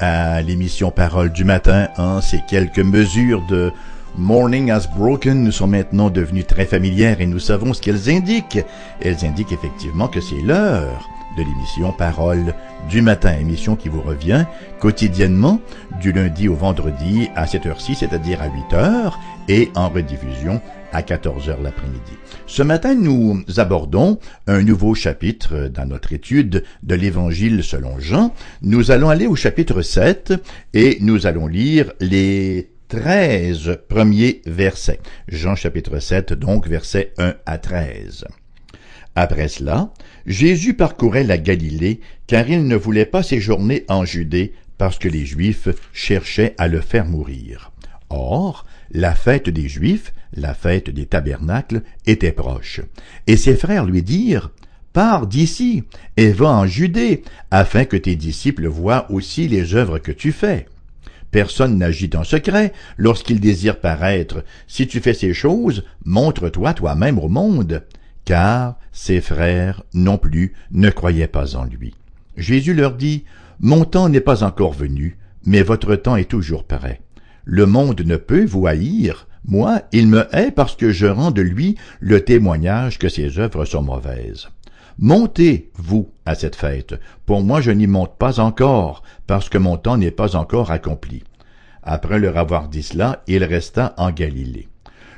À 0.00 0.42
l'émission 0.42 0.92
Parole 0.92 1.32
du 1.32 1.42
matin. 1.42 1.88
Hein, 1.96 2.20
ces 2.20 2.40
quelques 2.48 2.78
mesures 2.78 3.44
de 3.48 3.72
Morning 4.16 4.70
as 4.70 4.86
Broken 4.86 5.42
nous 5.42 5.50
sont 5.50 5.66
maintenant 5.66 6.08
devenues 6.08 6.44
très 6.44 6.66
familières 6.66 7.20
et 7.20 7.26
nous 7.26 7.40
savons 7.40 7.74
ce 7.74 7.82
qu'elles 7.82 8.08
indiquent. 8.08 8.60
Elles 9.00 9.24
indiquent 9.24 9.52
effectivement 9.52 10.06
que 10.06 10.20
c'est 10.20 10.40
l'heure 10.40 11.08
de 11.36 11.42
l'émission 11.42 11.92
Parole 11.92 12.54
du 12.88 13.02
matin, 13.02 13.36
émission 13.40 13.74
qui 13.74 13.88
vous 13.88 14.00
revient 14.00 14.44
quotidiennement 14.78 15.60
du 16.00 16.12
lundi 16.12 16.48
au 16.48 16.54
vendredi 16.54 17.28
à 17.34 17.46
cette 17.46 17.66
heure-ci, 17.66 17.96
c'est-à-dire 17.96 18.40
à 18.40 18.46
8 18.46 18.74
heures, 18.74 19.18
et 19.48 19.70
en 19.74 19.88
rediffusion 19.88 20.60
à 20.92 21.02
14 21.02 21.48
heures 21.48 21.62
l'après-midi. 21.62 22.12
Ce 22.46 22.62
matin, 22.62 22.94
nous 22.94 23.44
abordons 23.56 24.18
un 24.46 24.62
nouveau 24.62 24.94
chapitre 24.94 25.68
dans 25.68 25.86
notre 25.86 26.12
étude 26.12 26.64
de 26.82 26.94
l'Évangile 26.94 27.62
selon 27.62 27.98
Jean. 27.98 28.34
Nous 28.62 28.90
allons 28.90 29.10
aller 29.10 29.26
au 29.26 29.36
chapitre 29.36 29.82
7 29.82 30.34
et 30.74 30.98
nous 31.00 31.26
allons 31.26 31.46
lire 31.46 31.92
les 32.00 32.70
13 32.88 33.80
premiers 33.88 34.40
versets. 34.46 35.00
Jean 35.28 35.54
chapitre 35.54 35.98
7, 35.98 36.32
donc 36.32 36.66
versets 36.66 37.12
1 37.18 37.34
à 37.44 37.58
13. 37.58 38.24
Après 39.14 39.48
cela, 39.48 39.92
Jésus 40.26 40.74
parcourait 40.74 41.24
la 41.24 41.38
Galilée, 41.38 42.00
car 42.26 42.48
il 42.48 42.66
ne 42.66 42.76
voulait 42.76 43.04
pas 43.04 43.22
séjourner 43.22 43.84
en 43.88 44.04
Judée, 44.04 44.52
parce 44.78 44.98
que 44.98 45.08
les 45.08 45.26
Juifs 45.26 45.68
cherchaient 45.92 46.54
à 46.56 46.68
le 46.68 46.80
faire 46.80 47.04
mourir. 47.04 47.72
Or, 48.10 48.64
la 48.90 49.14
fête 49.14 49.48
des 49.48 49.68
Juifs, 49.68 50.12
la 50.34 50.54
fête 50.54 50.90
des 50.90 51.06
tabernacles, 51.06 51.82
était 52.06 52.32
proche. 52.32 52.80
Et 53.26 53.36
ses 53.36 53.56
frères 53.56 53.84
lui 53.84 54.02
dirent, 54.02 54.50
Pars 54.92 55.26
d'ici, 55.26 55.84
et 56.16 56.30
va 56.32 56.48
en 56.48 56.66
Judée, 56.66 57.22
afin 57.50 57.84
que 57.84 57.96
tes 57.96 58.16
disciples 58.16 58.66
voient 58.66 59.10
aussi 59.10 59.46
les 59.46 59.74
œuvres 59.74 59.98
que 59.98 60.12
tu 60.12 60.32
fais. 60.32 60.66
Personne 61.30 61.76
n'agit 61.76 62.10
en 62.14 62.24
secret 62.24 62.72
lorsqu'il 62.96 63.38
désire 63.38 63.80
paraître. 63.80 64.44
Si 64.66 64.86
tu 64.86 65.00
fais 65.00 65.14
ces 65.14 65.34
choses, 65.34 65.84
montre-toi 66.04 66.72
toi-même 66.72 67.18
au 67.18 67.28
monde. 67.28 67.84
Car 68.24 68.78
ses 68.92 69.20
frères 69.20 69.82
non 69.92 70.18
plus 70.18 70.54
ne 70.70 70.90
croyaient 70.90 71.28
pas 71.28 71.54
en 71.54 71.64
lui. 71.64 71.94
Jésus 72.36 72.74
leur 72.74 72.94
dit, 72.94 73.24
Mon 73.60 73.84
temps 73.84 74.08
n'est 74.08 74.20
pas 74.20 74.42
encore 74.42 74.72
venu, 74.72 75.18
mais 75.44 75.62
votre 75.62 75.96
temps 75.96 76.16
est 76.16 76.30
toujours 76.30 76.64
prêt. 76.64 77.00
Le 77.50 77.64
monde 77.64 78.02
ne 78.04 78.16
peut 78.16 78.44
vous 78.44 78.66
haïr. 78.66 79.26
Moi, 79.46 79.80
il 79.92 80.06
me 80.06 80.28
hait 80.36 80.50
parce 80.50 80.76
que 80.76 80.92
je 80.92 81.06
rends 81.06 81.30
de 81.30 81.40
lui 81.40 81.76
le 81.98 82.22
témoignage 82.22 82.98
que 82.98 83.08
ses 83.08 83.38
œuvres 83.38 83.64
sont 83.64 83.80
mauvaises. 83.80 84.50
Montez, 84.98 85.70
vous, 85.74 86.10
à 86.26 86.34
cette 86.34 86.56
fête. 86.56 87.00
Pour 87.24 87.42
moi, 87.42 87.62
je 87.62 87.70
n'y 87.70 87.86
monte 87.86 88.18
pas 88.18 88.38
encore, 88.38 89.02
parce 89.26 89.48
que 89.48 89.56
mon 89.56 89.78
temps 89.78 89.96
n'est 89.96 90.10
pas 90.10 90.36
encore 90.36 90.70
accompli. 90.70 91.24
Après 91.82 92.18
leur 92.18 92.36
avoir 92.36 92.68
dit 92.68 92.82
cela, 92.82 93.22
il 93.26 93.42
resta 93.42 93.94
en 93.96 94.10
Galilée. 94.10 94.68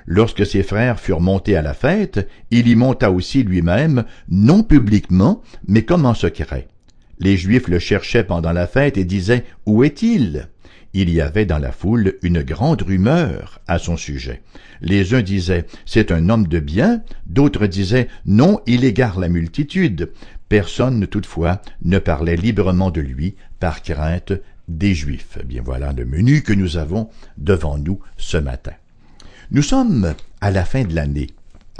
Lorsque 0.06 0.46
ses 0.46 0.62
frères 0.62 1.00
furent 1.00 1.20
montés 1.20 1.56
à 1.56 1.62
la 1.62 1.74
fête, 1.74 2.28
il 2.52 2.68
y 2.68 2.76
monta 2.76 3.10
aussi 3.10 3.42
lui-même, 3.42 4.04
non 4.28 4.62
publiquement, 4.62 5.42
mais 5.66 5.82
comme 5.82 6.06
en 6.06 6.14
secret. 6.14 6.68
Les 7.18 7.36
Juifs 7.36 7.66
le 7.66 7.80
cherchaient 7.80 8.22
pendant 8.22 8.52
la 8.52 8.68
fête 8.68 8.98
et 8.98 9.04
disaient, 9.04 9.44
Où 9.66 9.82
est-il? 9.82 10.48
Il 10.92 11.10
y 11.10 11.20
avait 11.20 11.46
dans 11.46 11.58
la 11.58 11.72
foule 11.72 12.14
une 12.22 12.42
grande 12.42 12.82
rumeur 12.82 13.60
à 13.68 13.78
son 13.78 13.96
sujet. 13.96 14.42
Les 14.80 15.14
uns 15.14 15.22
disaient 15.22 15.66
C'est 15.86 16.10
un 16.10 16.28
homme 16.28 16.46
de 16.46 16.58
bien, 16.58 17.02
d'autres 17.26 17.66
disaient 17.66 18.08
Non, 18.26 18.60
il 18.66 18.84
égare 18.84 19.20
la 19.20 19.28
multitude. 19.28 20.10
Personne, 20.48 21.06
toutefois, 21.06 21.62
ne 21.84 21.98
parlait 21.98 22.36
librement 22.36 22.90
de 22.90 23.00
lui 23.00 23.36
par 23.60 23.82
crainte 23.82 24.32
des 24.68 24.94
Juifs. 24.94 25.38
Bien 25.44 25.62
voilà 25.64 25.92
le 25.92 26.04
menu 26.04 26.42
que 26.42 26.52
nous 26.52 26.76
avons 26.76 27.08
devant 27.38 27.78
nous 27.78 28.00
ce 28.16 28.36
matin. 28.36 28.72
Nous 29.52 29.62
sommes 29.62 30.14
à 30.40 30.50
la 30.50 30.64
fin 30.64 30.84
de 30.84 30.94
l'année 30.94 31.28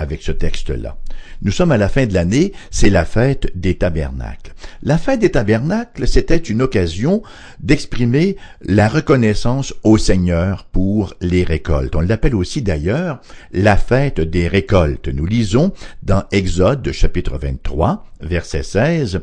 avec 0.01 0.23
ce 0.23 0.33
texte-là. 0.33 0.97
Nous 1.43 1.53
sommes 1.53 1.73
à 1.73 1.77
la 1.77 1.91
fin 1.91 2.07
de 2.07 2.15
l'année, 2.15 2.53
c'est 2.71 2.89
la 2.89 3.05
fête 3.05 3.53
des 3.55 3.75
tabernacles. 3.75 4.55
La 4.83 4.97
fête 4.97 5.21
des 5.21 5.31
tabernacles, 5.31 6.09
c'était 6.09 6.37
une 6.37 6.63
occasion 6.63 7.23
d'exprimer 7.61 8.37
la 8.63 8.89
reconnaissance 8.89 9.75
au 9.85 9.99
Seigneur 9.99 10.65
pour 10.65 11.15
les 11.21 11.45
récoltes. 11.45 11.95
On 11.95 12.01
l'appelle 12.01 12.35
aussi 12.35 12.63
d'ailleurs 12.63 13.21
la 13.53 13.77
fête 13.77 14.21
des 14.21 14.49
récoltes. 14.49 15.09
Nous 15.09 15.27
lisons 15.27 15.73
dans 16.03 16.25
Exode 16.33 16.91
chapitre 16.93 17.37
23, 17.39 18.07
verset 18.23 18.63
16, 18.63 19.21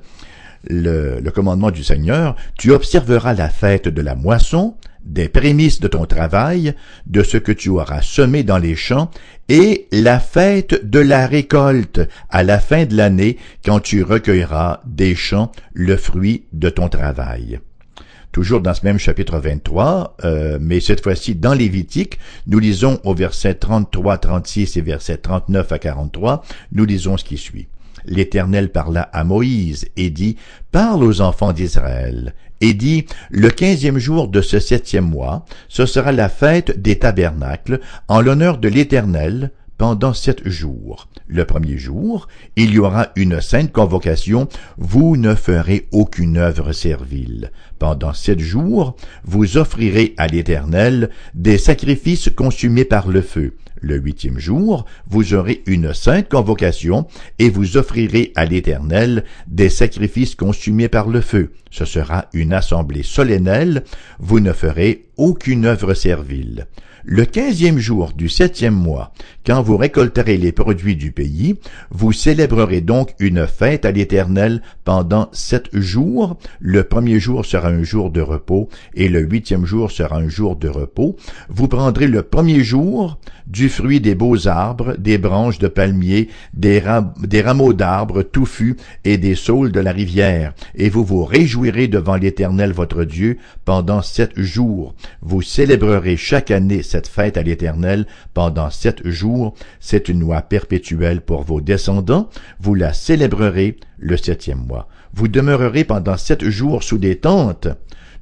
le, 0.70 1.20
le 1.20 1.32
commandement 1.32 1.72
du 1.72 1.84
Seigneur, 1.84 2.36
tu 2.58 2.72
observeras 2.72 3.34
la 3.34 3.50
fête 3.50 3.88
de 3.88 4.02
la 4.02 4.16
moisson, 4.16 4.76
des 5.08 5.30
prémices 5.30 5.80
de 5.80 5.88
ton 5.88 6.06
travail, 6.06 6.76
de 7.06 7.24
ce 7.24 7.38
que 7.38 7.52
tu 7.52 7.70
auras 7.70 8.02
semé 8.02 8.44
dans 8.44 8.58
les 8.58 8.76
champs, 8.76 9.10
et 9.50 9.88
la 9.92 10.20
fête 10.20 10.90
de 10.90 11.00
la 11.00 11.26
récolte 11.26 12.02
à 12.30 12.44
la 12.44 12.60
fin 12.60 12.86
de 12.86 12.96
l'année, 12.96 13.38
quand 13.66 13.80
tu 13.80 14.04
recueilleras 14.04 14.82
des 14.86 15.16
champs 15.16 15.52
le 15.74 15.96
fruit 15.96 16.44
de 16.54 16.70
ton 16.70 16.90
travail. 16.90 17.60
Toujours 18.34 18.62
dans 18.62 18.74
ce 18.74 18.86
même 18.86 19.00
chapitre 19.00 19.40
23, 19.40 20.18
euh, 20.26 20.58
mais 20.62 20.80
cette 20.80 21.02
fois-ci 21.02 21.34
dans 21.34 21.54
Lévitique, 21.54 22.20
nous 22.46 22.60
lisons 22.60 23.00
au 23.04 23.16
verset 23.16 23.56
33, 23.56 24.18
36 24.18 24.78
et 24.78 24.82
verset 24.82 25.18
39 25.18 25.72
à 25.72 25.80
43, 25.80 26.44
nous 26.74 26.86
lisons 26.86 27.18
ce 27.18 27.24
qui 27.24 27.38
suit. 27.38 27.68
L'Éternel 28.06 28.72
parla 28.72 29.02
à 29.02 29.24
Moïse 29.24 29.88
et 29.98 30.10
dit, 30.10 30.38
Parle 30.72 31.04
aux 31.04 31.22
enfants 31.22 31.54
d'Israël, 31.54 32.36
et 32.62 32.74
dit, 32.74 33.06
Le 33.30 33.50
quinzième 33.50 33.98
jour 33.98 34.28
de 34.28 34.42
ce 34.42 34.60
septième 34.60 35.10
mois, 35.10 35.46
ce 35.68 35.86
sera 35.86 36.12
la 36.12 36.30
fête 36.30 36.82
des 36.82 37.00
tabernacles, 37.00 37.80
en 38.08 38.22
l'honneur 38.22 38.58
de 38.58 38.68
l'Éternel, 38.68 39.52
pendant 39.78 40.14
sept 40.14 40.48
jours. 40.48 41.08
Le 41.28 41.44
premier 41.44 41.78
jour, 41.78 42.30
il 42.56 42.72
y 42.72 42.80
aura 42.80 43.10
une 43.18 43.42
sainte 43.42 43.74
convocation, 43.74 44.48
vous 44.78 45.18
ne 45.18 45.36
ferez 45.36 45.88
aucune 45.92 46.38
œuvre 46.38 46.72
servile. 46.72 47.52
Pendant 47.80 48.14
sept 48.14 48.40
jours, 48.40 48.96
vous 49.26 49.58
offrirez 49.58 50.14
à 50.18 50.28
l'Éternel 50.28 51.10
des 51.34 51.58
sacrifices 51.58 52.30
consumés 52.30 52.86
par 52.86 53.10
le 53.10 53.22
feu. 53.22 53.56
Le 53.82 53.98
huitième 53.98 54.40
jour, 54.40 54.86
vous 55.08 55.34
aurez 55.34 55.64
une 55.68 55.94
sainte 55.94 56.30
convocation, 56.30 57.08
et 57.40 57.50
vous 57.50 57.78
offrirez 57.78 58.32
à 58.36 58.46
l'Éternel 58.46 59.24
des 59.48 59.70
sacrifices 59.70 60.34
consumés 60.34 60.88
par 60.88 61.10
le 61.10 61.22
feu. 61.22 61.52
Ce 61.72 61.86
sera 61.86 62.28
une 62.34 62.54
assemblée 62.54 63.04
solennelle, 63.04 63.84
vous 64.20 64.40
ne 64.40 64.54
ferez 64.54 65.07
aucune 65.18 65.66
œuvre 65.66 65.94
servile. 65.94 66.68
Le 67.10 67.24
quinzième 67.24 67.78
jour 67.78 68.12
du 68.12 68.28
septième 68.28 68.74
mois, 68.74 69.14
quand 69.46 69.62
vous 69.62 69.78
récolterez 69.78 70.36
les 70.36 70.52
produits 70.52 70.98
du 70.98 71.14
pays, 71.14 71.56
vous 71.90 72.12
célébrerez 72.12 72.82
donc 72.82 73.14
une 73.20 73.48
fête 73.48 73.86
à 73.86 73.92
l'Éternel 73.92 74.62
pendant 74.84 75.30
sept 75.32 75.70
jours. 75.72 76.38
Le 76.60 76.84
premier 76.84 77.22
jour 77.22 77.46
sera 77.46 77.70
un 77.70 77.84
jour 77.84 78.12
de 78.12 78.20
repos 78.20 78.68
et 78.94 79.08
le 79.08 79.22
huitième 79.22 79.66
jour 79.66 79.90
sera 79.90 80.18
un 80.18 80.28
jour 80.28 80.58
de 80.58 80.68
repos. 80.68 81.16
Vous 81.48 81.70
prendrez 81.70 82.08
le 82.08 82.24
premier 82.24 82.62
jour 82.62 83.18
du 83.48 83.70
fruit 83.70 84.02
des 84.02 84.16
beaux 84.16 84.50
arbres, 84.50 84.96
des 84.98 85.18
branches 85.18 85.60
de 85.60 85.70
palmiers, 85.70 86.28
des, 86.54 86.84
des 87.22 87.42
rameaux 87.42 87.72
d'arbres 87.74 88.22
touffus 88.22 88.76
et 89.06 89.18
des 89.18 89.36
saules 89.36 89.72
de 89.72 89.80
la 89.80 89.94
rivière, 89.94 90.54
et 90.76 90.90
vous 90.90 91.06
vous 91.06 91.24
réjouirez 91.24 91.88
devant 91.88 92.18
l'Éternel 92.18 92.74
votre 92.74 93.06
Dieu 93.06 93.38
pendant 93.64 94.02
sept 94.02 94.38
jours. 94.38 94.94
Vous 95.22 95.42
célébrerez 95.42 96.18
chaque 96.18 96.52
année 96.52 96.84
cette 96.84 97.08
fête 97.08 97.38
à 97.38 97.44
l'Éternel 97.44 98.06
pendant 98.34 98.70
sept 98.70 99.08
jours. 99.08 99.54
C'est 99.80 100.10
une 100.10 100.20
loi 100.20 100.42
perpétuelle 100.42 101.22
pour 101.22 101.44
vos 101.44 101.62
descendants. 101.62 102.30
Vous 102.60 102.76
la 102.76 102.94
célébrerez 102.94 103.78
le 103.98 104.18
septième 104.18 104.66
mois. 104.66 104.88
Vous 105.14 105.28
demeurerez 105.28 105.84
pendant 105.84 106.18
sept 106.18 106.48
jours 106.50 106.84
sous 106.84 106.98
des 106.98 107.18
tentes. 107.18 107.68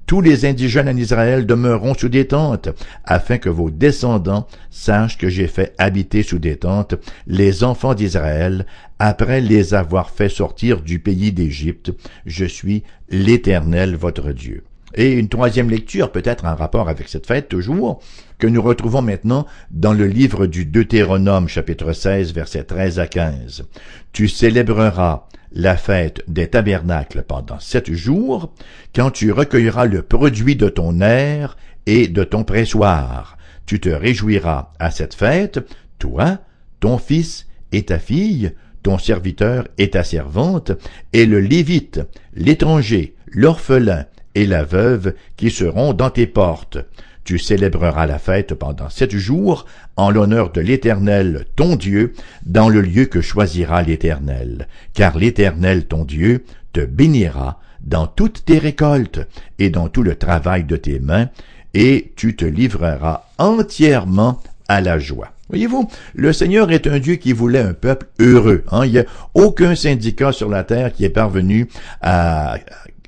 Tous 0.05 0.21
les 0.21 0.45
indigènes 0.45 0.87
en 0.87 0.97
Israël 0.97 1.47
demeureront 1.47 1.95
sous 1.95 2.09
des 2.09 2.27
tentes, 2.27 2.69
afin 3.05 3.39
que 3.39 3.49
vos 3.49 3.71
descendants 3.71 4.47
sachent 4.69 5.17
que 5.17 5.29
j'ai 5.29 5.47
fait 5.47 5.73
habiter 5.79 6.21
sous 6.21 6.37
des 6.37 6.57
tentes 6.57 6.93
les 7.25 7.63
enfants 7.63 7.95
d'Israël, 7.95 8.67
après 8.99 9.41
les 9.41 9.73
avoir 9.73 10.11
fait 10.11 10.29
sortir 10.29 10.81
du 10.81 10.99
pays 10.99 11.31
d'Égypte. 11.31 11.91
Je 12.27 12.45
suis 12.45 12.83
l'Éternel 13.09 13.95
votre 13.95 14.31
Dieu. 14.31 14.63
Et 14.95 15.11
une 15.11 15.27
troisième 15.27 15.69
lecture, 15.69 16.11
peut-être 16.11 16.45
en 16.45 16.55
rapport 16.55 16.87
avec 16.87 17.09
cette 17.09 17.27
fête 17.27 17.49
toujours, 17.49 18.01
que 18.39 18.47
nous 18.47 18.61
retrouvons 18.61 19.01
maintenant 19.01 19.45
dans 19.69 19.93
le 19.93 20.07
livre 20.07 20.47
du 20.47 20.65
Deutéronome 20.65 21.49
chapitre 21.49 21.91
16 21.91 22.33
versets 22.33 22.63
13 22.63 22.99
à 22.99 23.07
15. 23.07 23.65
Tu 24.13 24.29
célébreras 24.29 25.27
la 25.51 25.75
fête 25.75 26.23
des 26.29 26.47
tabernacles 26.47 27.23
pendant 27.23 27.59
sept 27.59 27.91
jours, 27.91 28.53
quand 28.95 29.11
tu 29.11 29.33
recueilleras 29.33 29.85
le 29.85 30.01
produit 30.01 30.55
de 30.55 30.69
ton 30.69 31.01
air 31.01 31.57
et 31.85 32.07
de 32.07 32.23
ton 32.23 32.45
pressoir. 32.45 33.37
Tu 33.65 33.81
te 33.81 33.89
réjouiras 33.89 34.71
à 34.79 34.91
cette 34.91 35.13
fête, 35.13 35.59
toi, 35.99 36.39
ton 36.79 36.97
fils 36.97 37.47
et 37.73 37.83
ta 37.83 37.99
fille, 37.99 38.53
ton 38.81 38.97
serviteur 38.97 39.67
et 39.77 39.89
ta 39.89 40.03
servante, 40.03 40.71
et 41.11 41.25
le 41.25 41.39
Lévite, 41.39 42.01
l'étranger, 42.33 43.15
l'orphelin 43.27 44.05
et 44.35 44.45
la 44.45 44.63
veuve 44.63 45.13
qui 45.37 45.49
seront 45.49 45.93
dans 45.93 46.09
tes 46.09 46.27
portes. 46.27 46.77
Tu 47.23 47.39
célébreras 47.39 48.05
la 48.05 48.19
fête 48.19 48.53
pendant 48.53 48.89
sept 48.89 49.15
jours 49.15 49.65
en 49.97 50.11
l'honneur 50.11 50.51
de 50.51 50.61
l'Éternel, 50.61 51.45
ton 51.55 51.75
Dieu, 51.75 52.13
dans 52.45 52.69
le 52.69 52.81
lieu 52.81 53.05
que 53.05 53.21
choisira 53.21 53.81
l'Éternel, 53.81 54.67
car 54.93 55.17
l'Éternel, 55.17 55.85
ton 55.85 56.05
Dieu, 56.05 56.43
te 56.71 56.81
bénira 56.81 57.59
dans 57.81 58.05
toutes 58.05 58.45
tes 58.45 58.59
récoltes 58.59 59.21
et 59.57 59.71
dans 59.71 59.89
tout 59.89 60.03
le 60.03 60.15
travail 60.15 60.65
de 60.65 60.75
tes 60.75 60.99
mains, 60.99 61.29
et 61.73 62.13
tu 62.15 62.35
te 62.35 62.45
livreras 62.45 63.23
entièrement 63.39 64.39
à 64.67 64.81
la 64.81 64.99
joie. 64.99 65.31
Voyez-vous, 65.49 65.89
le 66.15 66.33
Seigneur 66.33 66.71
est 66.71 66.87
un 66.87 66.99
Dieu 66.99 67.15
qui 67.15 67.31
voulait 67.33 67.59
un 67.59 67.73
peuple 67.73 68.07
heureux. 68.19 68.63
Hein? 68.71 68.85
Il 68.85 68.91
n'y 68.93 68.99
a 68.99 69.05
aucun 69.35 69.75
syndicat 69.75 70.31
sur 70.31 70.49
la 70.49 70.63
terre 70.63 70.91
qui 70.91 71.05
est 71.05 71.09
parvenu 71.09 71.67
à, 72.01 72.57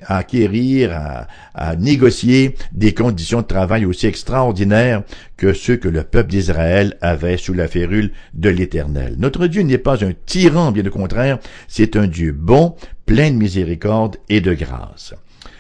acquérir, 0.05 0.93
à, 0.93 1.27
à, 1.53 1.75
négocier 1.75 2.55
des 2.71 2.93
conditions 2.93 3.41
de 3.41 3.47
travail 3.47 3.85
aussi 3.85 4.07
extraordinaires 4.07 5.03
que 5.37 5.53
ceux 5.53 5.77
que 5.77 5.87
le 5.87 6.03
peuple 6.03 6.29
d'Israël 6.29 6.97
avait 7.01 7.37
sous 7.37 7.53
la 7.53 7.67
férule 7.67 8.11
de 8.33 8.49
l'Éternel. 8.49 9.15
Notre 9.17 9.47
Dieu 9.47 9.61
n'est 9.61 9.77
pas 9.77 10.03
un 10.03 10.13
tyran, 10.25 10.71
bien 10.71 10.85
au 10.85 10.91
contraire, 10.91 11.39
c'est 11.67 11.95
un 11.95 12.07
Dieu 12.07 12.31
bon, 12.31 12.75
plein 13.05 13.31
de 13.31 13.35
miséricorde 13.35 14.17
et 14.29 14.41
de 14.41 14.53
grâce. 14.53 15.13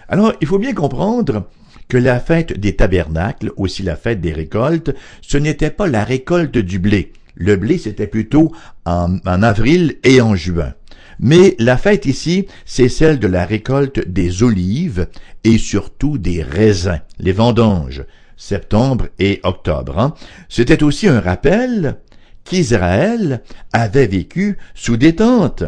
Alors, 0.09 0.33
il 0.41 0.47
faut 0.47 0.59
bien 0.59 0.73
comprendre 0.73 1.47
que 1.87 1.97
la 1.97 2.19
fête 2.19 2.59
des 2.59 2.75
tabernacles, 2.75 3.51
aussi 3.55 3.83
la 3.83 3.95
fête 3.95 4.21
des 4.21 4.33
récoltes, 4.33 4.93
ce 5.21 5.37
n'était 5.37 5.69
pas 5.69 5.87
la 5.87 6.03
récolte 6.03 6.57
du 6.57 6.79
blé. 6.79 7.13
Le 7.35 7.55
blé, 7.55 7.77
c'était 7.77 8.07
plutôt 8.07 8.51
en, 8.85 9.19
avril 9.25 9.97
et 10.03 10.21
en 10.21 10.35
juin. 10.35 10.73
Mais 11.19 11.55
la 11.59 11.77
fête 11.77 12.05
ici, 12.05 12.47
c'est 12.65 12.89
celle 12.89 13.19
de 13.19 13.27
la 13.27 13.45
récolte 13.45 14.07
des 14.07 14.43
olives 14.43 15.07
et 15.43 15.57
surtout 15.57 16.17
des 16.17 16.43
raisins, 16.43 17.01
les 17.19 17.31
vendanges, 17.31 18.05
septembre 18.35 19.07
et 19.19 19.39
octobre. 19.43 19.97
Hein. 19.99 20.13
C'était 20.49 20.83
aussi 20.83 21.07
un 21.07 21.19
rappel 21.19 21.97
qu'Israël 22.43 23.41
avait 23.73 24.07
vécu 24.07 24.57
sous 24.75 24.97
des 24.97 25.15
tentes 25.15 25.63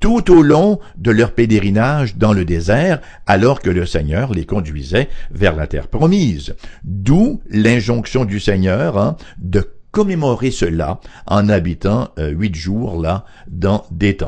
tout 0.00 0.30
au 0.30 0.42
long 0.42 0.78
de 0.96 1.10
leur 1.10 1.32
pèlerinage 1.32 2.16
dans 2.16 2.32
le 2.32 2.44
désert, 2.44 3.00
alors 3.26 3.60
que 3.60 3.70
le 3.70 3.86
Seigneur 3.86 4.32
les 4.32 4.44
conduisait 4.44 5.08
vers 5.30 5.56
la 5.56 5.66
terre 5.66 5.88
promise. 5.88 6.54
D'où 6.84 7.40
l'injonction 7.48 8.24
du 8.24 8.38
Seigneur 8.38 8.98
hein, 8.98 9.16
de 9.38 9.68
commémorer 9.90 10.50
cela 10.50 11.00
en 11.26 11.48
habitant 11.48 12.10
euh, 12.18 12.28
huit 12.28 12.54
jours 12.54 13.00
là 13.00 13.24
dans 13.48 13.86
des. 13.90 14.18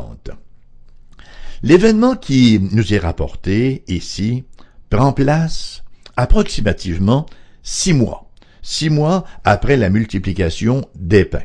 L'événement 1.63 2.15
qui 2.15 2.61
nous 2.71 2.95
est 2.95 2.99
rapporté 2.99 3.83
ici 3.89 4.45
prend 4.91 5.13
place 5.13 5.83
approximativement 6.17 7.27
six 7.65 7.93
mois, 7.93 8.31
six 8.63 8.91
mois 8.91 9.25
après 9.45 9.77
la 9.77 9.91
multiplication 9.91 10.85
des 10.95 11.25
pains. 11.25 11.43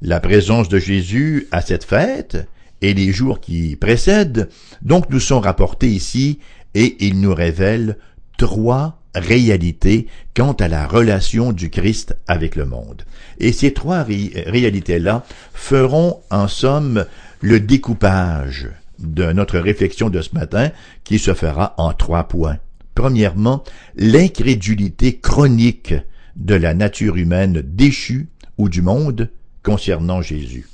La 0.00 0.20
présence 0.20 0.70
de 0.70 0.78
Jésus 0.78 1.46
à 1.50 1.60
cette 1.60 1.84
fête 1.84 2.48
et 2.80 2.94
les 2.94 3.12
jours 3.12 3.40
qui 3.40 3.76
précèdent, 3.76 4.48
donc 4.80 5.10
nous 5.10 5.20
sont 5.20 5.40
rapportés 5.40 5.90
ici 5.90 6.38
et 6.74 6.96
ils 7.04 7.20
nous 7.20 7.34
révèlent 7.34 7.98
trois 8.38 9.02
réalités 9.14 10.06
quant 10.34 10.52
à 10.52 10.68
la 10.68 10.86
relation 10.86 11.52
du 11.52 11.68
Christ 11.68 12.16
avec 12.26 12.56
le 12.56 12.64
monde. 12.64 13.02
Et 13.38 13.52
ces 13.52 13.74
trois 13.74 14.02
réalités-là 14.02 15.24
feront 15.52 16.20
en 16.30 16.48
somme 16.48 17.04
le 17.42 17.60
découpage 17.60 18.70
de 18.98 19.32
notre 19.32 19.58
réflexion 19.58 20.10
de 20.10 20.20
ce 20.20 20.34
matin 20.34 20.70
qui 21.04 21.18
se 21.18 21.34
fera 21.34 21.74
en 21.78 21.92
trois 21.92 22.24
points. 22.24 22.58
Premièrement, 22.94 23.64
l'incrédulité 23.96 25.18
chronique 25.18 25.94
de 26.36 26.54
la 26.54 26.74
nature 26.74 27.16
humaine 27.16 27.62
déchue 27.64 28.28
ou 28.58 28.68
du 28.68 28.82
monde 28.82 29.30
concernant 29.62 30.22
Jésus. 30.22 30.68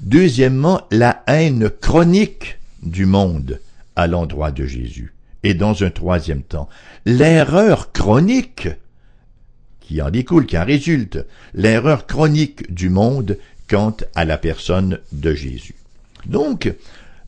Deuxièmement, 0.00 0.82
la 0.90 1.22
haine 1.26 1.70
chronique 1.70 2.58
du 2.82 3.06
monde 3.06 3.60
à 3.96 4.06
l'endroit 4.06 4.50
de 4.50 4.66
Jésus. 4.66 5.14
Et 5.44 5.54
dans 5.54 5.82
un 5.82 5.90
troisième 5.90 6.42
temps, 6.42 6.68
l'erreur 7.04 7.92
chronique 7.92 8.68
qui 9.80 10.00
en 10.00 10.10
découle, 10.10 10.46
qui 10.46 10.56
en 10.56 10.64
résulte, 10.64 11.24
l'erreur 11.54 12.06
chronique 12.06 12.72
du 12.72 12.88
monde 12.88 13.38
quant 13.68 13.96
à 14.14 14.24
la 14.24 14.38
personne 14.38 15.00
de 15.12 15.34
Jésus. 15.34 15.74
Donc, 16.26 16.72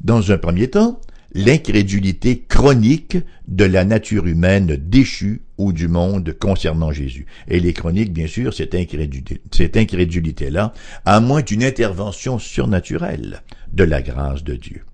dans 0.00 0.32
un 0.32 0.38
premier 0.38 0.68
temps, 0.68 1.00
l'incrédulité 1.34 2.44
chronique 2.48 3.16
de 3.48 3.64
la 3.64 3.84
nature 3.84 4.26
humaine 4.26 4.76
déchue 4.76 5.42
ou 5.58 5.72
du 5.72 5.88
monde 5.88 6.32
concernant 6.38 6.92
Jésus. 6.92 7.26
Et 7.48 7.60
les 7.60 7.72
chroniques, 7.72 8.12
bien 8.12 8.28
sûr, 8.28 8.54
cette 8.54 8.74
incrédulité, 8.74 9.40
cette 9.50 9.76
incrédulité-là, 9.76 10.72
à 11.04 11.20
moins 11.20 11.42
d'une 11.42 11.64
intervention 11.64 12.38
surnaturelle 12.38 13.42
de 13.72 13.84
la 13.84 14.00
grâce 14.00 14.44
de 14.44 14.54
Dieu. 14.54 14.84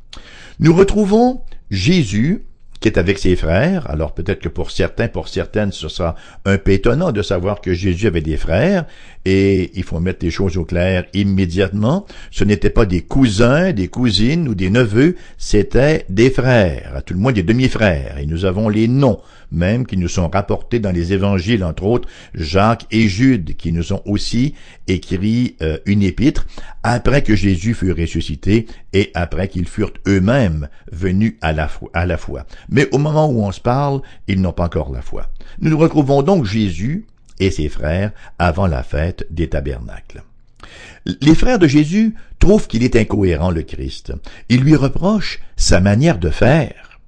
Nous 0.58 0.74
retrouvons 0.74 1.42
Jésus 1.70 2.44
qui 2.80 2.88
est 2.88 2.98
avec 2.98 3.18
ses 3.18 3.36
frères. 3.36 3.88
Alors 3.90 4.14
peut-être 4.14 4.40
que 4.40 4.48
pour 4.48 4.70
certains, 4.70 5.08
pour 5.08 5.28
certaines, 5.28 5.70
ce 5.70 5.88
sera 5.88 6.16
un 6.46 6.58
peu 6.58 6.72
étonnant 6.72 7.12
de 7.12 7.22
savoir 7.22 7.60
que 7.60 7.74
Jésus 7.74 8.06
avait 8.06 8.22
des 8.22 8.38
frères, 8.38 8.86
et 9.24 9.70
il 9.74 9.84
faut 9.84 10.00
mettre 10.00 10.24
les 10.24 10.30
choses 10.30 10.56
au 10.56 10.64
clair 10.64 11.04
immédiatement. 11.14 12.06
Ce 12.30 12.44
n'étaient 12.44 12.70
pas 12.70 12.86
des 12.86 13.02
cousins, 13.02 13.72
des 13.72 13.88
cousines 13.88 14.48
ou 14.48 14.54
des 14.54 14.70
neveux, 14.70 15.16
c'était 15.38 16.06
des 16.08 16.30
frères, 16.30 16.92
à 16.96 17.02
tout 17.02 17.14
le 17.14 17.20
moins 17.20 17.32
des 17.32 17.42
demi-frères, 17.42 18.18
et 18.18 18.26
nous 18.26 18.44
avons 18.44 18.68
les 18.68 18.88
noms 18.88 19.20
même 19.52 19.86
qui 19.86 19.96
nous 19.96 20.08
sont 20.08 20.28
rapportés 20.28 20.78
dans 20.78 20.92
les 20.92 21.12
évangiles, 21.12 21.64
entre 21.64 21.84
autres 21.84 22.08
Jacques 22.34 22.86
et 22.90 23.08
Jude, 23.08 23.56
qui 23.56 23.72
nous 23.72 23.92
ont 23.92 24.02
aussi 24.04 24.54
écrit 24.86 25.56
euh, 25.62 25.78
une 25.86 26.02
épître 26.02 26.46
après 26.82 27.22
que 27.22 27.34
Jésus 27.34 27.74
fut 27.74 27.92
ressuscité 27.92 28.66
et 28.92 29.10
après 29.14 29.48
qu'ils 29.48 29.68
furent 29.68 29.92
eux-mêmes 30.06 30.68
venus 30.92 31.34
à 31.40 31.52
la, 31.52 31.68
foi, 31.68 31.90
à 31.92 32.06
la 32.06 32.16
foi. 32.16 32.46
Mais 32.68 32.88
au 32.92 32.98
moment 32.98 33.28
où 33.28 33.42
on 33.42 33.52
se 33.52 33.60
parle, 33.60 34.00
ils 34.28 34.40
n'ont 34.40 34.52
pas 34.52 34.64
encore 34.64 34.92
la 34.92 35.02
foi. 35.02 35.28
Nous 35.60 35.70
nous 35.70 35.78
retrouvons 35.78 36.22
donc 36.22 36.44
Jésus 36.44 37.06
et 37.40 37.50
ses 37.50 37.68
frères 37.68 38.12
avant 38.38 38.66
la 38.66 38.82
fête 38.82 39.26
des 39.30 39.48
tabernacles. 39.48 40.22
Les 41.20 41.34
frères 41.34 41.58
de 41.58 41.66
Jésus 41.66 42.14
trouvent 42.38 42.68
qu'il 42.68 42.84
est 42.84 42.96
incohérent 42.96 43.50
le 43.50 43.62
Christ. 43.62 44.12
Ils 44.48 44.60
lui 44.60 44.76
reprochent 44.76 45.40
sa 45.56 45.80
manière 45.80 46.18
de 46.18 46.30
faire. 46.30 47.00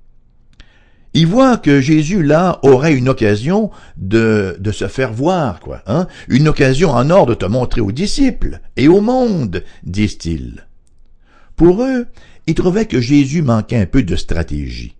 Il 1.15 1.27
voit 1.27 1.59
que 1.59 1.83
Jésus, 1.83 2.23
là, 2.23 2.59
aurait 2.63 2.95
une 2.95 3.11
occasion 3.11 3.71
de, 3.99 4.57
de 4.59 4.73
se 4.73 4.89
faire 4.89 5.13
voir, 5.13 5.61
quoi, 5.61 5.83
hein? 5.87 6.07
Une 6.29 6.49
occasion 6.49 6.91
en 6.91 7.11
or 7.11 7.27
de 7.27 7.35
te 7.35 7.45
montrer 7.45 7.83
aux 7.83 7.93
disciples 7.93 8.61
et 8.77 8.89
au 8.89 9.03
monde, 9.03 9.63
disent-ils. 9.83 10.67
Pour 11.55 11.83
eux, 11.83 12.07
ils 12.47 12.55
trouvaient 12.55 12.87
que 12.87 13.01
Jésus 13.01 13.43
manquait 13.43 13.77
un 13.77 13.87
peu 13.87 14.03
de 14.03 14.17
stratégie. 14.17 14.97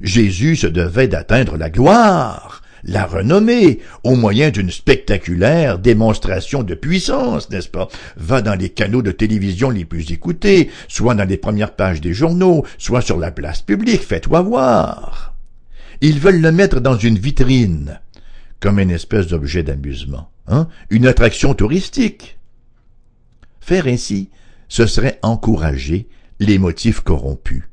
Jésus 0.00 0.54
se 0.54 0.68
devait 0.68 1.08
d'atteindre 1.08 1.56
la 1.56 1.68
gloire, 1.68 2.62
la 2.84 3.06
renommée, 3.06 3.80
au 4.04 4.14
moyen 4.14 4.50
d'une 4.50 4.70
spectaculaire 4.70 5.78
démonstration 5.78 6.62
de 6.62 6.74
puissance, 6.74 7.50
n'est-ce 7.50 7.68
pas? 7.68 7.88
Va 8.16 8.42
dans 8.42 8.54
les 8.54 8.70
canaux 8.70 9.02
de 9.02 9.12
télévision 9.12 9.70
les 9.70 9.84
plus 9.84 10.12
écoutés, 10.12 10.70
soit 10.88 11.14
dans 11.14 11.28
les 11.28 11.36
premières 11.36 11.74
pages 11.74 12.00
des 12.00 12.14
journaux, 12.14 12.64
soit 12.78 13.02
sur 13.02 13.18
la 13.18 13.30
place 13.30 13.62
publique, 13.62 14.02
fais-toi 14.02 14.40
voir. 14.42 15.34
Ils 16.00 16.18
veulent 16.18 16.40
le 16.40 16.52
mettre 16.52 16.80
dans 16.80 16.96
une 16.96 17.18
vitrine, 17.18 18.00
comme 18.58 18.78
une 18.78 18.90
espèce 18.90 19.26
d'objet 19.26 19.62
d'amusement, 19.62 20.30
hein? 20.48 20.68
une 20.88 21.06
attraction 21.06 21.54
touristique. 21.54 22.38
Faire 23.60 23.86
ainsi, 23.86 24.30
ce 24.68 24.86
serait 24.86 25.18
encourager 25.22 26.08
les 26.38 26.58
motifs 26.58 27.00
corrompus, 27.00 27.64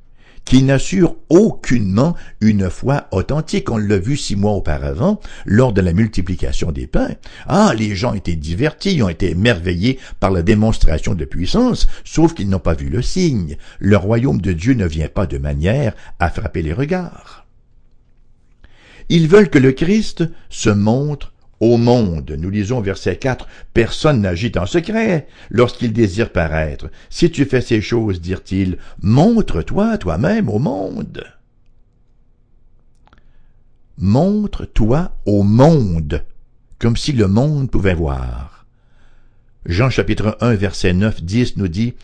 qui 0.47 0.63
n'assurent 0.63 1.15
aucunement 1.29 2.15
une 2.39 2.69
foi 2.69 3.07
authentique. 3.11 3.69
On 3.69 3.77
l'a 3.77 3.97
vu 3.97 4.15
six 4.15 4.37
mois 4.37 4.53
auparavant, 4.53 5.19
lors 5.45 5.73
de 5.73 5.81
la 5.81 5.91
multiplication 5.91 6.71
des 6.71 6.87
pains. 6.87 7.11
Ah, 7.47 7.73
les 7.77 7.95
gens 7.95 8.13
étaient 8.13 8.37
divertis, 8.37 9.01
ont 9.03 9.09
été 9.09 9.31
émerveillés 9.31 9.99
par 10.21 10.31
la 10.31 10.41
démonstration 10.41 11.15
de 11.15 11.25
puissance, 11.25 11.87
sauf 12.05 12.33
qu'ils 12.33 12.49
n'ont 12.49 12.59
pas 12.59 12.75
vu 12.75 12.87
le 12.89 13.01
signe. 13.01 13.57
Le 13.79 13.97
royaume 13.97 14.39
de 14.39 14.53
Dieu 14.53 14.73
ne 14.73 14.87
vient 14.87 15.09
pas 15.09 15.27
de 15.27 15.37
manière 15.37 15.93
à 16.19 16.29
frapper 16.29 16.61
les 16.61 16.73
regards. 16.73 17.45
Ils 19.09 19.27
veulent 19.27 19.49
que 19.49 19.59
le 19.59 19.73
Christ 19.73 20.23
se 20.49 20.69
montre 20.69 21.33
au 21.59 21.77
monde. 21.77 22.35
Nous 22.37 22.49
lisons 22.49 22.81
verset 22.81 23.17
4, 23.17 23.47
Personne 23.73 24.21
n'agit 24.21 24.51
en 24.57 24.65
secret 24.65 25.27
lorsqu'il 25.49 25.93
désire 25.93 26.31
paraître. 26.31 26.89
Si 27.09 27.31
tu 27.31 27.45
fais 27.45 27.61
ces 27.61 27.81
choses, 27.81 28.21
dirent-ils, 28.21 28.77
montre-toi 29.01 29.97
toi-même 29.97 30.49
au 30.49 30.59
monde. 30.59 31.23
Montre-toi 33.97 35.11
au 35.25 35.41
monde, 35.43 36.23
comme 36.77 36.97
si 36.97 37.13
le 37.13 37.27
monde 37.27 37.71
pouvait 37.71 37.95
voir. 37.95 38.65
Jean 39.65 39.89
chapitre 39.89 40.37
1 40.39 40.53
verset 40.53 40.93
9, 40.93 41.23
10 41.23 41.57
nous 41.57 41.67
dit 41.67 41.95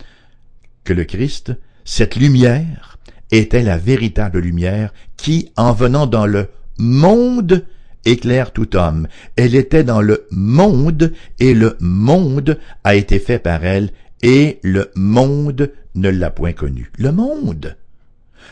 que 0.82 0.92
le 0.92 1.04
Christ, 1.04 1.52
cette 1.84 2.16
lumière, 2.16 2.98
était 3.30 3.62
la 3.62 3.78
véritable 3.78 4.40
lumière 4.40 4.92
qui, 5.16 5.50
en 5.56 5.72
venant 5.72 6.06
dans 6.06 6.26
le 6.26 6.48
monde, 6.78 7.64
éclaire 8.04 8.52
tout 8.52 8.76
homme. 8.76 9.08
Elle 9.36 9.54
était 9.54 9.84
dans 9.84 10.00
le 10.00 10.26
monde, 10.30 11.12
et 11.40 11.54
le 11.54 11.76
monde 11.80 12.58
a 12.84 12.94
été 12.94 13.18
fait 13.18 13.38
par 13.38 13.64
elle, 13.64 13.90
et 14.22 14.58
le 14.62 14.90
monde 14.94 15.72
ne 15.94 16.08
l'a 16.08 16.30
point 16.30 16.52
connu. 16.52 16.90
Le 16.98 17.12
monde. 17.12 17.76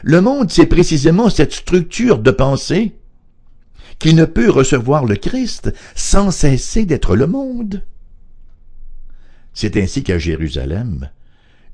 Le 0.03 0.21
monde, 0.21 0.51
c'est 0.51 0.67
précisément 0.67 1.31
cette 1.31 1.53
structure 1.53 2.19
de 2.19 2.31
pensée 2.31 2.93
qui 3.99 4.15
ne 4.15 4.25
peut 4.25 4.51
recevoir 4.51 5.05
le 5.05 5.17
Christ 5.17 5.73
sans 5.95 6.31
cesser 6.31 6.85
d'être 6.85 7.15
le 7.15 7.27
monde. 7.27 7.85
C'est 9.55 9.77
ainsi 9.77 10.03
qu'à 10.03 10.19
Jérusalem, 10.19 11.11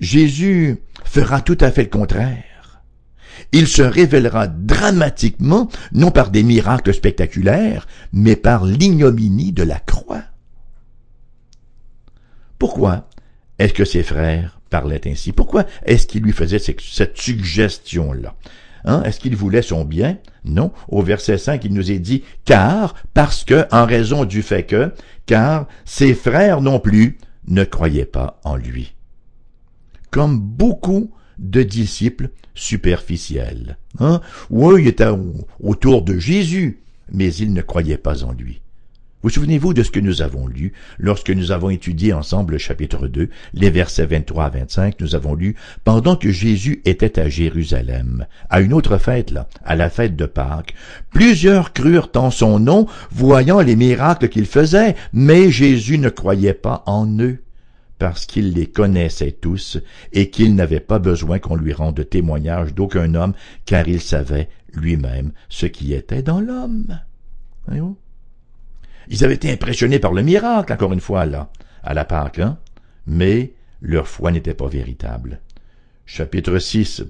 Jésus 0.00 0.78
fera 1.04 1.40
tout 1.40 1.58
à 1.60 1.70
fait 1.70 1.84
le 1.84 1.88
contraire. 1.88 2.44
Il 3.52 3.66
se 3.66 3.82
révélera 3.82 4.46
dramatiquement, 4.46 5.68
non 5.92 6.10
par 6.10 6.30
des 6.30 6.42
miracles 6.42 6.94
spectaculaires, 6.94 7.86
mais 8.12 8.36
par 8.36 8.64
l'ignominie 8.64 9.52
de 9.52 9.62
la 9.62 9.78
croix. 9.78 10.22
Pourquoi 12.58 13.08
est-ce 13.58 13.74
que 13.74 13.84
ses 13.84 14.02
frères 14.02 14.60
parlaient 14.70 15.06
ainsi? 15.08 15.32
Pourquoi 15.32 15.64
est-ce 15.84 16.06
qu'il 16.06 16.22
lui 16.22 16.32
faisait 16.32 16.58
cette 16.58 17.16
suggestion-là? 17.16 18.34
Hein? 18.84 19.02
Est-ce 19.02 19.20
qu'il 19.20 19.36
voulait 19.36 19.62
son 19.62 19.84
bien? 19.84 20.18
Non. 20.44 20.72
Au 20.88 21.02
verset 21.02 21.38
5, 21.38 21.64
il 21.64 21.74
nous 21.74 21.90
est 21.90 21.98
dit, 21.98 22.24
car, 22.44 22.94
parce 23.14 23.44
que, 23.44 23.66
en 23.70 23.86
raison 23.86 24.24
du 24.24 24.42
fait 24.42 24.64
que, 24.64 24.92
car 25.26 25.66
ses 25.84 26.14
frères 26.14 26.60
non 26.60 26.80
plus 26.80 27.18
ne 27.46 27.64
croyaient 27.64 28.04
pas 28.04 28.40
en 28.44 28.56
lui. 28.56 28.94
Comme 30.10 30.38
beaucoup 30.38 31.12
de 31.38 31.62
disciples 31.62 32.30
superficiels. 32.54 33.76
Hein? 34.00 34.20
Oui, 34.50 34.82
il 34.82 34.88
était 34.88 35.08
autour 35.60 36.02
de 36.02 36.18
Jésus, 36.18 36.78
mais 37.12 37.32
ils 37.34 37.52
ne 37.52 37.62
croyaient 37.62 37.96
pas 37.96 38.24
en 38.24 38.32
lui. 38.32 38.60
Vous 39.22 39.30
souvenez-vous 39.30 39.74
de 39.74 39.82
ce 39.82 39.90
que 39.90 39.98
nous 39.98 40.22
avons 40.22 40.46
lu 40.46 40.72
lorsque 40.96 41.30
nous 41.30 41.50
avons 41.50 41.70
étudié 41.70 42.12
ensemble 42.12 42.52
le 42.52 42.58
chapitre 42.58 43.08
2, 43.08 43.28
les 43.52 43.70
versets 43.70 44.06
23 44.06 44.44
à 44.44 44.48
25, 44.50 45.00
nous 45.00 45.16
avons 45.16 45.34
lu 45.34 45.56
pendant 45.82 46.14
que 46.14 46.30
Jésus 46.30 46.82
était 46.84 47.18
à 47.18 47.28
Jérusalem, 47.28 48.26
à 48.48 48.60
une 48.60 48.72
autre 48.72 48.96
fête 48.96 49.32
là, 49.32 49.48
à 49.64 49.74
la 49.74 49.90
fête 49.90 50.14
de 50.14 50.24
Pâques, 50.24 50.74
plusieurs 51.10 51.72
crurent 51.72 52.12
en 52.14 52.30
son 52.30 52.60
nom, 52.60 52.86
voyant 53.10 53.60
les 53.60 53.74
miracles 53.74 54.28
qu'il 54.28 54.46
faisait, 54.46 54.94
mais 55.12 55.50
Jésus 55.50 55.98
ne 55.98 56.10
croyait 56.10 56.54
pas 56.54 56.84
en 56.86 57.08
eux 57.18 57.38
parce 57.98 58.26
qu'il 58.26 58.52
les 58.52 58.66
connaissait 58.66 59.32
tous 59.32 59.78
et 60.12 60.30
qu'il 60.30 60.54
n'avait 60.54 60.80
pas 60.80 60.98
besoin 60.98 61.38
qu'on 61.38 61.56
lui 61.56 61.72
rende 61.72 62.08
témoignage 62.08 62.74
d'aucun 62.74 63.14
homme, 63.14 63.34
car 63.64 63.88
il 63.88 64.00
savait 64.00 64.48
lui-même 64.72 65.32
ce 65.48 65.66
qui 65.66 65.92
était 65.94 66.22
dans 66.22 66.40
l'homme. 66.40 67.00
Ils 69.08 69.24
avaient 69.24 69.34
été 69.34 69.50
impressionnés 69.50 69.98
par 69.98 70.12
le 70.12 70.22
miracle, 70.22 70.72
encore 70.72 70.92
une 70.92 71.00
fois, 71.00 71.26
là, 71.26 71.50
à 71.82 71.94
la 71.94 72.04
Pâque, 72.04 72.38
hein? 72.38 72.58
mais 73.06 73.52
leur 73.80 74.06
foi 74.06 74.30
n'était 74.30 74.54
pas 74.54 74.68
véritable. 74.68 75.40
Chapitre 76.06 76.58
6 76.58 77.04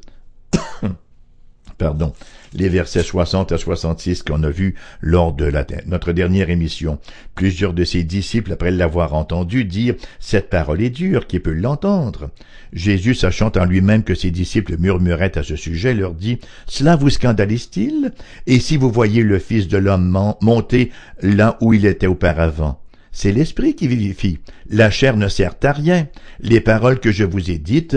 pardon, 1.79 2.13
les 2.53 2.69
versets 2.69 3.03
60 3.03 3.53
à 3.53 3.59
66 3.59 4.23
qu'on 4.23 4.43
a 4.43 4.51
vus 4.51 4.75
lors 5.01 5.33
de 5.33 5.53
notre 5.87 6.13
dernière 6.13 6.51
émission. 6.51 6.99
Plusieurs 7.35 7.73
de 7.73 7.85
ses 7.85 8.03
disciples, 8.03 8.53
après 8.53 8.71
l'avoir 8.71 9.15
entendu, 9.15 9.65
dire 9.65 9.95
«Cette 10.21 10.51
parole 10.51 10.83
est 10.83 10.91
dure, 10.91 11.27
qui 11.27 11.39
peut 11.39 11.53
l'entendre?» 11.53 12.31
Jésus, 12.73 13.15
sachant 13.15 13.53
en 13.57 13.65
lui-même 13.65 14.03
que 14.03 14.15
ses 14.15 14.31
disciples 14.31 14.77
murmuraient 14.79 15.39
à 15.39 15.43
ce 15.43 15.57
sujet, 15.57 15.95
leur 15.95 16.15
dit 16.15 16.39
«Cela 16.67 16.97
vous 16.97 17.11
scandalise-t-il? 17.11 18.13
Et 18.47 18.61
si 18.61 18.77
vous 18.77 18.91
voyez 18.91 19.23
le 19.23 19.39
Fils 19.39 19.69
de 19.69 19.79
l'homme 19.79 20.35
monter 20.43 20.91
là 21.23 21.57
où 21.61 21.73
il 21.73 21.87
était 21.87 22.07
auparavant? 22.07 22.81
C'est 23.11 23.33
l'esprit 23.33 23.75
qui 23.75 23.89
vivifie. 23.89 24.39
La 24.69 24.91
chair 24.91 25.17
ne 25.17 25.29
sert 25.29 25.55
à 25.63 25.73
rien. 25.73 26.09
Les 26.41 26.61
paroles 26.61 27.01
que 27.01 27.11
je 27.11 27.25
vous 27.25 27.51
ai 27.51 27.59
dites 27.59 27.97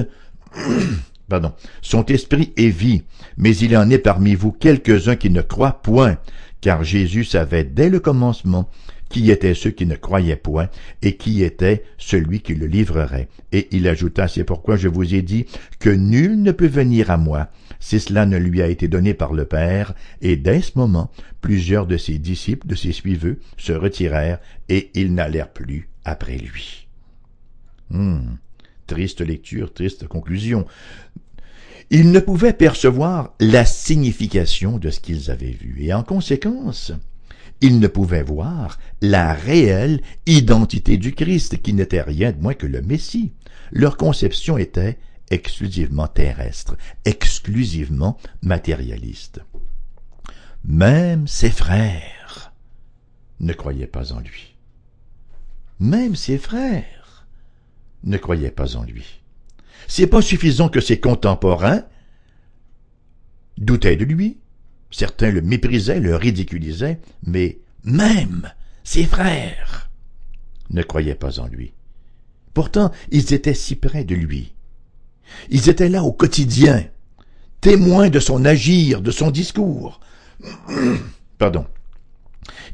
pardon, 1.32 1.54
son 1.82 2.04
esprit 2.08 2.52
est 2.58 2.68
vie, 2.68 3.04
mais 3.38 3.56
il 3.56 3.78
en 3.78 3.90
est 3.90 4.00
parmi 4.00 4.36
vous 4.36 4.52
quelques-uns 4.52 5.16
qui 5.16 5.30
ne 5.30 5.42
croient 5.42 5.82
point, 5.82 6.18
car 6.60 6.84
Jésus 6.84 7.24
savait 7.24 7.64
dès 7.64 7.90
le 7.90 8.02
commencement 8.02 8.70
qui 9.08 9.32
étaient 9.32 9.54
ceux 9.54 9.72
qui 9.72 9.86
ne 9.86 9.96
croyaient 9.96 10.36
point, 10.36 10.68
et 11.02 11.16
qui 11.16 11.42
était 11.44 11.86
celui 11.98 12.42
qui 12.42 12.54
le 12.54 12.68
livrerait. 12.68 13.30
Et 13.54 13.70
il 13.72 13.88
ajouta, 13.88 14.28
c'est 14.28 14.44
pourquoi 14.44 14.76
je 14.76 14.90
vous 14.90 15.16
ai 15.16 15.22
dit 15.22 15.46
que 15.80 15.90
nul 15.90 16.42
ne 16.42 16.52
peut 16.52 16.68
venir 16.68 17.12
à 17.12 17.16
moi, 17.16 17.48
si 17.80 18.02
cela 18.02 18.26
ne 18.26 18.38
lui 18.38 18.62
a 18.62 18.68
été 18.68 18.90
donné 18.90 19.14
par 19.14 19.32
le 19.32 19.46
Père, 19.46 19.94
et 20.22 20.36
dès 20.36 20.62
ce 20.62 20.72
moment, 20.76 21.12
plusieurs 21.40 21.88
de 21.88 21.96
ses 21.96 22.18
disciples, 22.18 22.68
de 22.68 22.76
ses 22.76 22.92
suiveux, 22.92 23.40
se 23.56 23.72
retirèrent, 23.72 24.40
et 24.68 24.92
ils 24.96 25.14
n'allèrent 25.14 25.54
plus 25.54 25.88
après 26.04 26.38
lui. 26.38 26.88
Hmm. 27.90 28.36
Triste 28.92 29.22
lecture, 29.22 29.74
triste 29.74 30.06
conclusion. 30.06 30.66
Ils 31.92 32.12
ne 32.12 32.20
pouvaient 32.20 32.52
percevoir 32.52 33.34
la 33.40 33.64
signification 33.64 34.80
de 34.80 34.90
ce 34.90 35.00
qu'ils 35.00 35.32
avaient 35.32 35.58
vu, 35.58 35.78
et 35.80 35.94
en 35.94 36.04
conséquence, 36.04 36.92
ils 37.62 37.80
ne 37.80 37.88
pouvaient 37.88 38.22
voir 38.22 38.80
la 39.02 39.32
réelle 39.32 40.02
identité 40.26 40.98
du 40.98 41.14
Christ, 41.14 41.62
qui 41.62 41.72
n'était 41.72 42.02
rien 42.02 42.34
de 42.34 42.42
moins 42.42 42.54
que 42.54 42.68
le 42.68 42.82
Messie. 42.82 43.32
Leur 43.72 43.96
conception 43.96 44.58
était 44.58 44.98
exclusivement 45.30 46.08
terrestre, 46.08 46.76
exclusivement 47.06 48.18
matérialiste. 48.42 49.40
Même 50.66 51.30
ses 51.30 51.50
frères 51.50 52.52
ne 53.40 53.54
croyaient 53.54 53.88
pas 53.88 54.12
en 54.12 54.20
lui. 54.20 54.58
Même 55.80 56.18
ses 56.18 56.38
frères 56.38 57.01
ne 58.04 58.18
croyaient 58.18 58.52
pas 58.52 58.76
en 58.76 58.84
lui. 58.84 59.22
C'est 59.88 60.08
pas 60.08 60.22
suffisant 60.22 60.70
que 60.70 60.82
ses 60.82 61.00
contemporains 61.00 61.84
doutaient 63.58 63.96
de 63.96 64.06
lui. 64.06 64.38
Certains 64.90 65.32
le 65.32 65.42
méprisaient, 65.42 66.00
le 66.00 66.16
ridiculisaient, 66.16 67.00
mais 67.26 67.60
même 67.84 68.52
ses 68.84 69.06
frères 69.06 69.90
ne 70.70 70.84
croyaient 70.84 71.16
pas 71.16 71.40
en 71.40 71.48
lui. 71.48 71.74
Pourtant, 72.54 72.92
ils 73.12 73.34
étaient 73.34 73.54
si 73.54 73.76
près 73.76 74.04
de 74.04 74.16
lui. 74.16 74.54
Ils 75.50 75.70
étaient 75.70 75.90
là 75.90 76.04
au 76.04 76.12
quotidien, 76.12 76.84
témoins 77.62 78.10
de 78.10 78.20
son 78.20 78.44
agir, 78.44 79.02
de 79.02 79.12
son 79.12 79.32
discours. 79.32 80.00
Pardon. 81.38 81.66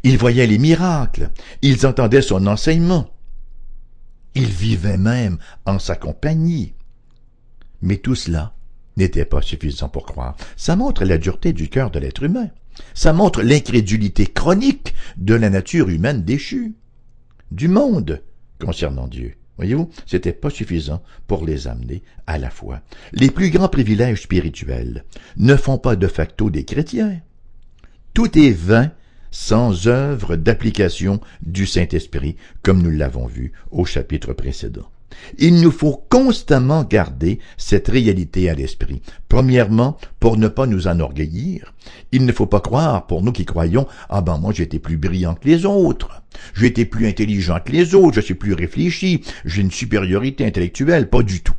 Ils 0.04 0.18
voyaient 0.18 0.48
les 0.48 0.58
miracles, 0.58 1.32
ils 1.62 1.86
entendaient 1.86 2.22
son 2.22 2.48
enseignement. 2.48 3.10
Il 4.38 4.46
vivait 4.46 4.98
même 4.98 5.40
en 5.66 5.80
sa 5.80 5.96
compagnie. 5.96 6.76
Mais 7.82 7.98
tout 7.98 8.14
cela 8.14 8.54
n'était 8.96 9.26
pas 9.26 9.42
suffisant 9.42 9.90
pour 9.90 10.06
croire. 10.06 10.38
Ça 10.56 10.76
montre 10.76 11.06
la 11.06 11.18
dureté 11.18 11.54
du 11.54 11.70
cœur 11.70 11.90
de 11.90 11.98
l'être 11.98 12.22
humain. 12.22 12.50
Ça 12.94 13.14
montre 13.14 13.42
l'incrédulité 13.42 14.28
chronique 14.28 14.94
de 15.18 15.34
la 15.34 15.50
nature 15.50 15.90
humaine 15.90 16.22
déchue, 16.24 16.76
du 17.50 17.68
monde 17.68 18.22
concernant 18.62 19.08
Dieu. 19.08 19.34
Voyez-vous, 19.58 19.90
c'était 20.06 20.34
pas 20.34 20.52
suffisant 20.52 21.02
pour 21.26 21.44
les 21.44 21.68
amener 21.68 22.04
à 22.28 22.38
la 22.38 22.52
foi. 22.52 22.82
Les 23.14 23.32
plus 23.32 23.50
grands 23.50 23.70
privilèges 23.70 24.22
spirituels 24.22 25.04
ne 25.38 25.56
font 25.56 25.80
pas 25.80 25.96
de 25.96 26.08
facto 26.08 26.52
des 26.52 26.64
chrétiens. 26.64 27.22
Tout 28.14 28.38
est 28.38 28.52
vain 28.52 28.92
sans 29.40 29.88
œuvre 29.88 30.36
d'application 30.36 31.22
du 31.44 31.68
Saint-Esprit, 31.68 32.38
comme 32.64 32.82
nous 32.82 32.90
l'avons 32.90 33.28
vu 33.28 33.54
au 33.70 33.86
chapitre 33.86 34.34
précédent. 34.34 34.90
Il 35.38 35.62
nous 35.62 35.70
faut 35.70 36.04
constamment 36.10 36.84
garder 36.84 37.38
cette 37.56 37.88
réalité 37.88 38.50
à 38.50 38.56
l'esprit. 38.56 39.04
Premièrement, 39.30 39.96
pour 40.20 40.38
ne 40.38 40.48
pas 40.48 40.66
nous 40.66 40.88
enorgueillir. 40.88 41.76
Il 42.12 42.26
ne 42.26 42.32
faut 42.32 42.48
pas 42.48 42.62
croire, 42.62 43.06
pour 43.06 43.22
nous 43.22 43.32
qui 43.32 43.46
croyons, 43.46 43.88
ah 44.10 44.22
ben 44.22 44.40
moi 44.40 44.54
j'étais 44.54 44.80
plus 44.80 44.98
brillant 44.98 45.36
que 45.36 45.48
les 45.48 45.68
autres, 45.68 46.24
j'étais 46.56 46.86
plus 46.86 47.08
intelligent 47.08 47.60
que 47.64 47.72
les 47.72 47.94
autres, 47.94 48.16
je 48.16 48.22
suis 48.22 48.34
plus 48.34 48.54
réfléchi, 48.54 49.22
j'ai 49.46 49.62
une 49.62 49.72
supériorité 49.72 50.48
intellectuelle, 50.48 51.12
pas 51.12 51.22
du 51.22 51.42
tout. 51.42 51.54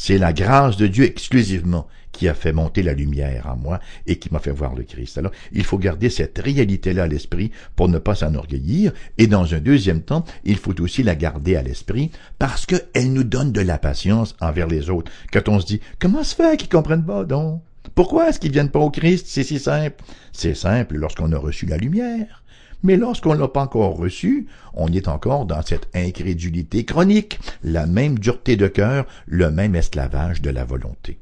C'est 0.00 0.16
la 0.16 0.32
grâce 0.32 0.76
de 0.76 0.86
Dieu 0.86 1.06
exclusivement 1.06 1.88
qui 2.12 2.28
a 2.28 2.34
fait 2.34 2.52
monter 2.52 2.84
la 2.84 2.92
lumière 2.92 3.48
en 3.48 3.56
moi 3.56 3.80
et 4.06 4.20
qui 4.20 4.32
m'a 4.32 4.38
fait 4.38 4.52
voir 4.52 4.76
le 4.76 4.84
Christ. 4.84 5.18
Alors, 5.18 5.32
il 5.50 5.64
faut 5.64 5.76
garder 5.76 6.08
cette 6.08 6.38
réalité-là 6.38 7.02
à 7.02 7.08
l'esprit 7.08 7.50
pour 7.74 7.88
ne 7.88 7.98
pas 7.98 8.14
s'enorgueillir. 8.14 8.92
Et 9.18 9.26
dans 9.26 9.56
un 9.56 9.58
deuxième 9.58 10.02
temps, 10.02 10.24
il 10.44 10.56
faut 10.56 10.80
aussi 10.80 11.02
la 11.02 11.16
garder 11.16 11.56
à 11.56 11.64
l'esprit 11.64 12.12
parce 12.38 12.64
qu'elle 12.64 13.12
nous 13.12 13.24
donne 13.24 13.50
de 13.50 13.60
la 13.60 13.76
patience 13.76 14.36
envers 14.40 14.68
les 14.68 14.88
autres. 14.88 15.10
Quand 15.32 15.48
on 15.48 15.58
se 15.58 15.66
dit, 15.66 15.80
comment 15.98 16.22
se 16.22 16.36
fait 16.36 16.56
qu'ils 16.56 16.68
comprennent 16.68 17.04
pas, 17.04 17.24
donc? 17.24 17.60
Pourquoi 17.96 18.28
est-ce 18.28 18.38
qu'ils 18.38 18.52
viennent 18.52 18.70
pas 18.70 18.78
au 18.78 18.90
Christ? 18.90 19.26
C'est 19.28 19.42
si 19.42 19.58
simple. 19.58 20.04
C'est 20.32 20.54
simple 20.54 20.96
lorsqu'on 20.96 21.32
a 21.32 21.38
reçu 21.38 21.66
la 21.66 21.76
lumière. 21.76 22.44
Mais 22.82 22.96
lorsqu'on 22.96 23.34
ne 23.34 23.40
l'a 23.40 23.48
pas 23.48 23.62
encore 23.62 23.96
reçu, 23.96 24.46
on 24.74 24.88
est 24.88 25.08
encore 25.08 25.46
dans 25.46 25.62
cette 25.62 25.88
incrédulité 25.94 26.84
chronique, 26.84 27.40
la 27.62 27.86
même 27.86 28.18
dureté 28.18 28.56
de 28.56 28.68
cœur, 28.68 29.06
le 29.26 29.50
même 29.50 29.74
esclavage 29.74 30.42
de 30.42 30.50
la 30.50 30.64
volonté. 30.64 31.18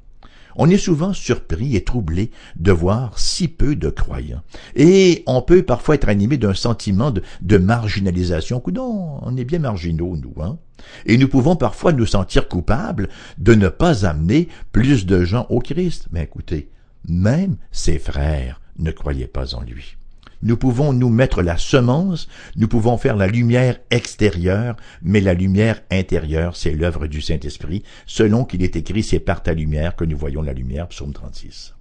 On 0.58 0.70
est 0.70 0.78
souvent 0.78 1.12
surpris 1.12 1.76
et 1.76 1.84
troublé 1.84 2.30
de 2.56 2.72
voir 2.72 3.18
si 3.18 3.46
peu 3.46 3.76
de 3.76 3.90
croyants. 3.90 4.42
Et 4.74 5.22
on 5.26 5.42
peut 5.42 5.62
parfois 5.62 5.96
être 5.96 6.08
animé 6.08 6.38
d'un 6.38 6.54
sentiment 6.54 7.10
de, 7.10 7.22
de 7.42 7.58
marginalisation. 7.58 8.60
Coudon, 8.60 9.18
on 9.20 9.36
est 9.36 9.44
bien 9.44 9.58
marginaux, 9.58 10.16
nous, 10.16 10.42
hein? 10.42 10.58
Et 11.04 11.18
nous 11.18 11.28
pouvons 11.28 11.56
parfois 11.56 11.92
nous 11.92 12.06
sentir 12.06 12.48
coupables 12.48 13.08
de 13.38 13.54
ne 13.54 13.68
pas 13.68 14.06
amener 14.06 14.48
plus 14.72 15.04
de 15.04 15.24
gens 15.24 15.46
au 15.50 15.60
Christ. 15.60 16.06
Mais 16.10 16.22
écoutez, 16.24 16.70
même 17.08 17.56
ses 17.70 17.98
frères 17.98 18.60
ne 18.78 18.90
croyaient 18.90 19.26
pas 19.26 19.54
en 19.54 19.62
lui. 19.62 19.96
Nous 20.42 20.56
pouvons 20.56 20.92
nous 20.92 21.08
mettre 21.08 21.42
la 21.42 21.56
semence, 21.56 22.28
nous 22.56 22.68
pouvons 22.68 22.98
faire 22.98 23.16
la 23.16 23.26
lumière 23.26 23.78
extérieure, 23.90 24.76
mais 25.02 25.20
la 25.20 25.34
lumière 25.34 25.80
intérieure, 25.90 26.56
c'est 26.56 26.72
l'œuvre 26.72 27.06
du 27.06 27.20
Saint-Esprit, 27.20 27.82
selon 28.06 28.44
qu'il 28.44 28.62
est 28.62 28.76
écrit, 28.76 29.02
c'est 29.02 29.18
par 29.18 29.42
ta 29.42 29.54
lumière 29.54 29.96
que 29.96 30.04
nous 30.04 30.16
voyons 30.16 30.42
la 30.42 30.52
lumière, 30.52 30.88
psaume 30.88 31.12
36. 31.12 31.74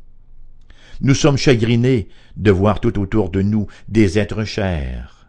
Nous 1.02 1.16
sommes 1.16 1.38
chagrinés 1.38 2.08
de 2.38 2.52
voir 2.52 2.80
tout 2.80 2.98
autour 3.00 3.30
de 3.30 3.42
nous 3.42 3.68
des 3.90 4.18
êtres 4.18 4.46
chers, 4.46 5.28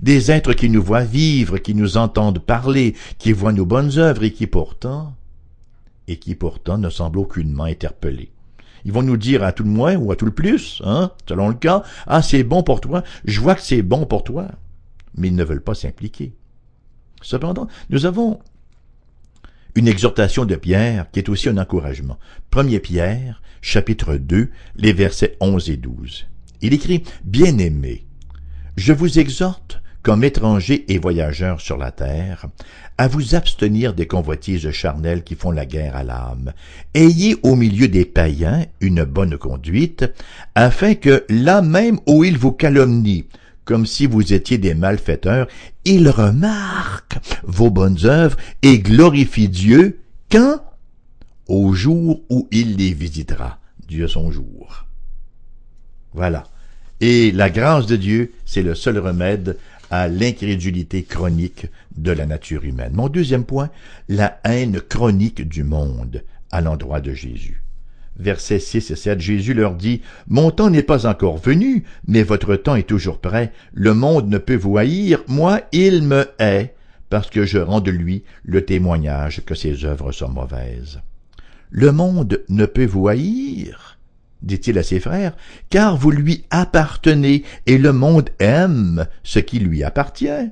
des 0.00 0.30
êtres 0.30 0.52
qui 0.52 0.68
nous 0.68 0.82
voient 0.82 1.04
vivre, 1.04 1.58
qui 1.58 1.74
nous 1.74 1.96
entendent 1.96 2.40
parler, 2.40 2.94
qui 3.18 3.32
voient 3.32 3.52
nos 3.52 3.64
bonnes 3.64 3.98
œuvres 3.98 4.24
et 4.24 4.32
qui 4.32 4.46
pourtant, 4.46 5.14
et 6.06 6.16
qui 6.16 6.34
pourtant 6.34 6.76
ne 6.76 6.90
semblent 6.90 7.18
aucunement 7.18 7.64
interpellés. 7.64 8.30
Ils 8.84 8.92
vont 8.92 9.02
nous 9.02 9.16
dire 9.16 9.42
à 9.42 9.52
tout 9.52 9.64
le 9.64 9.70
moins 9.70 9.96
ou 9.96 10.12
à 10.12 10.16
tout 10.16 10.24
le 10.24 10.32
plus, 10.32 10.82
hein, 10.84 11.12
selon 11.28 11.48
le 11.48 11.54
cas, 11.54 11.82
ah, 12.06 12.22
c'est 12.22 12.42
bon 12.42 12.62
pour 12.62 12.80
toi, 12.80 13.02
je 13.24 13.40
vois 13.40 13.54
que 13.54 13.62
c'est 13.62 13.82
bon 13.82 14.06
pour 14.06 14.24
toi. 14.24 14.48
Mais 15.16 15.28
ils 15.28 15.36
ne 15.36 15.44
veulent 15.44 15.62
pas 15.62 15.74
s'impliquer. 15.74 16.34
Cependant, 17.22 17.66
nous 17.90 18.06
avons 18.06 18.38
une 19.74 19.88
exhortation 19.88 20.44
de 20.44 20.56
Pierre 20.56 21.10
qui 21.10 21.18
est 21.18 21.28
aussi 21.28 21.48
un 21.48 21.58
encouragement. 21.58 22.18
1 22.54 22.78
Pierre, 22.78 23.42
chapitre 23.60 24.16
2, 24.16 24.50
les 24.76 24.92
versets 24.92 25.36
11 25.40 25.70
et 25.70 25.76
12. 25.76 26.26
Il 26.60 26.72
écrit, 26.72 27.02
Bien-aimés, 27.24 28.04
je 28.76 28.92
vous 28.92 29.18
exhorte 29.18 29.80
comme 30.02 30.24
étrangers 30.24 30.84
et 30.88 30.98
voyageurs 30.98 31.60
sur 31.60 31.76
la 31.76 31.90
terre, 31.90 32.46
à 32.96 33.08
vous 33.08 33.34
abstenir 33.34 33.94
des 33.94 34.06
convoitises 34.06 34.70
charnelles 34.70 35.22
qui 35.22 35.34
font 35.34 35.50
la 35.50 35.66
guerre 35.66 35.96
à 35.96 36.04
l'âme. 36.04 36.52
Ayez 36.94 37.36
au 37.42 37.56
milieu 37.56 37.88
des 37.88 38.04
païens 38.04 38.66
une 38.80 39.04
bonne 39.04 39.36
conduite, 39.36 40.04
afin 40.54 40.94
que 40.94 41.24
là 41.28 41.62
même 41.62 41.98
où 42.06 42.24
ils 42.24 42.38
vous 42.38 42.52
calomnient, 42.52 43.24
comme 43.64 43.86
si 43.86 44.06
vous 44.06 44.32
étiez 44.32 44.56
des 44.56 44.74
malfaiteurs, 44.74 45.46
ils 45.84 46.08
remarquent 46.08 47.18
vos 47.42 47.70
bonnes 47.70 47.98
œuvres 48.04 48.38
et 48.62 48.78
glorifient 48.78 49.48
Dieu 49.48 50.00
quand? 50.30 50.60
Au 51.48 51.72
jour 51.72 52.22
où 52.28 52.48
il 52.50 52.76
les 52.76 52.92
visitera. 52.92 53.58
Dieu 53.86 54.08
son 54.08 54.30
jour. 54.30 54.86
Voilà. 56.12 56.44
Et 57.00 57.30
la 57.30 57.48
grâce 57.48 57.86
de 57.86 57.96
Dieu, 57.96 58.32
c'est 58.44 58.62
le 58.62 58.74
seul 58.74 58.98
remède 58.98 59.58
à 59.90 60.08
l'incrédulité 60.08 61.02
chronique 61.02 61.66
de 61.96 62.12
la 62.12 62.26
nature 62.26 62.64
humaine. 62.64 62.92
Mon 62.94 63.08
deuxième 63.08 63.44
point, 63.44 63.70
la 64.08 64.40
haine 64.44 64.80
chronique 64.80 65.46
du 65.46 65.64
monde 65.64 66.24
à 66.50 66.60
l'endroit 66.60 67.00
de 67.00 67.12
Jésus. 67.12 67.62
Versets 68.18 68.58
6 68.58 68.90
et 68.90 68.96
7, 68.96 69.20
Jésus 69.20 69.54
leur 69.54 69.74
dit, 69.74 70.02
Mon 70.26 70.50
temps 70.50 70.70
n'est 70.70 70.82
pas 70.82 71.06
encore 71.06 71.38
venu, 71.38 71.84
mais 72.06 72.24
votre 72.24 72.56
temps 72.56 72.74
est 72.74 72.88
toujours 72.88 73.20
prêt. 73.20 73.52
Le 73.72 73.94
monde 73.94 74.28
ne 74.28 74.38
peut 74.38 74.56
vous 74.56 74.76
haïr, 74.76 75.22
moi 75.28 75.60
il 75.72 76.02
me 76.02 76.26
hait, 76.40 76.74
parce 77.10 77.30
que 77.30 77.44
je 77.44 77.58
rends 77.58 77.80
de 77.80 77.92
lui 77.92 78.24
le 78.42 78.64
témoignage 78.64 79.44
que 79.44 79.54
ses 79.54 79.84
œuvres 79.84 80.10
sont 80.10 80.28
mauvaises. 80.28 81.00
Le 81.70 81.92
monde 81.92 82.42
ne 82.48 82.66
peut 82.66 82.86
vous 82.86 83.08
haïr, 83.08 83.87
dit-il 84.42 84.78
à 84.78 84.82
ses 84.82 85.00
frères, 85.00 85.36
car 85.70 85.96
vous 85.96 86.10
lui 86.10 86.44
appartenez, 86.50 87.44
et 87.66 87.78
le 87.78 87.92
monde 87.92 88.30
aime 88.38 89.06
ce 89.22 89.38
qui 89.38 89.58
lui 89.58 89.82
appartient. 89.82 90.50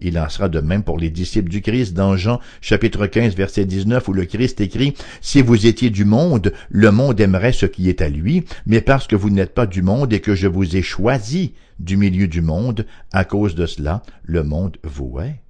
Il 0.00 0.18
en 0.18 0.28
sera 0.28 0.48
de 0.48 0.60
même 0.60 0.84
pour 0.84 0.98
les 0.98 1.10
disciples 1.10 1.50
du 1.50 1.60
Christ 1.60 1.92
dans 1.92 2.16
Jean 2.16 2.40
chapitre 2.60 3.06
15 3.06 3.34
verset 3.34 3.64
19 3.64 4.06
où 4.06 4.12
le 4.12 4.26
Christ 4.26 4.60
écrit 4.60 4.94
Si 5.20 5.42
vous 5.42 5.66
étiez 5.66 5.90
du 5.90 6.04
monde, 6.04 6.52
le 6.68 6.92
monde 6.92 7.20
aimerait 7.20 7.52
ce 7.52 7.66
qui 7.66 7.88
est 7.88 8.00
à 8.00 8.08
lui, 8.08 8.44
mais 8.64 8.80
parce 8.80 9.08
que 9.08 9.16
vous 9.16 9.30
n'êtes 9.30 9.54
pas 9.54 9.66
du 9.66 9.82
monde 9.82 10.12
et 10.12 10.20
que 10.20 10.36
je 10.36 10.46
vous 10.46 10.76
ai 10.76 10.82
choisi 10.82 11.54
du 11.80 11.96
milieu 11.96 12.28
du 12.28 12.42
monde, 12.42 12.86
à 13.12 13.24
cause 13.24 13.54
de 13.54 13.66
cela, 13.66 14.02
le 14.22 14.44
monde 14.44 14.76
vous 14.84 15.18
hait. 15.20 15.40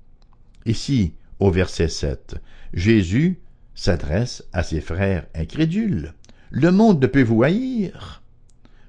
Ici, 0.65 1.13
au 1.41 1.51
verset 1.51 1.89
7, 1.89 2.37
Jésus 2.73 3.41
s'adresse 3.75 4.45
à 4.53 4.63
ses 4.63 4.81
frères 4.81 5.27
incrédules. 5.35 6.15
Le 6.51 6.71
monde 6.71 7.01
ne 7.01 7.07
peut 7.07 7.23
vous 7.23 7.43
haïr. 7.43 8.23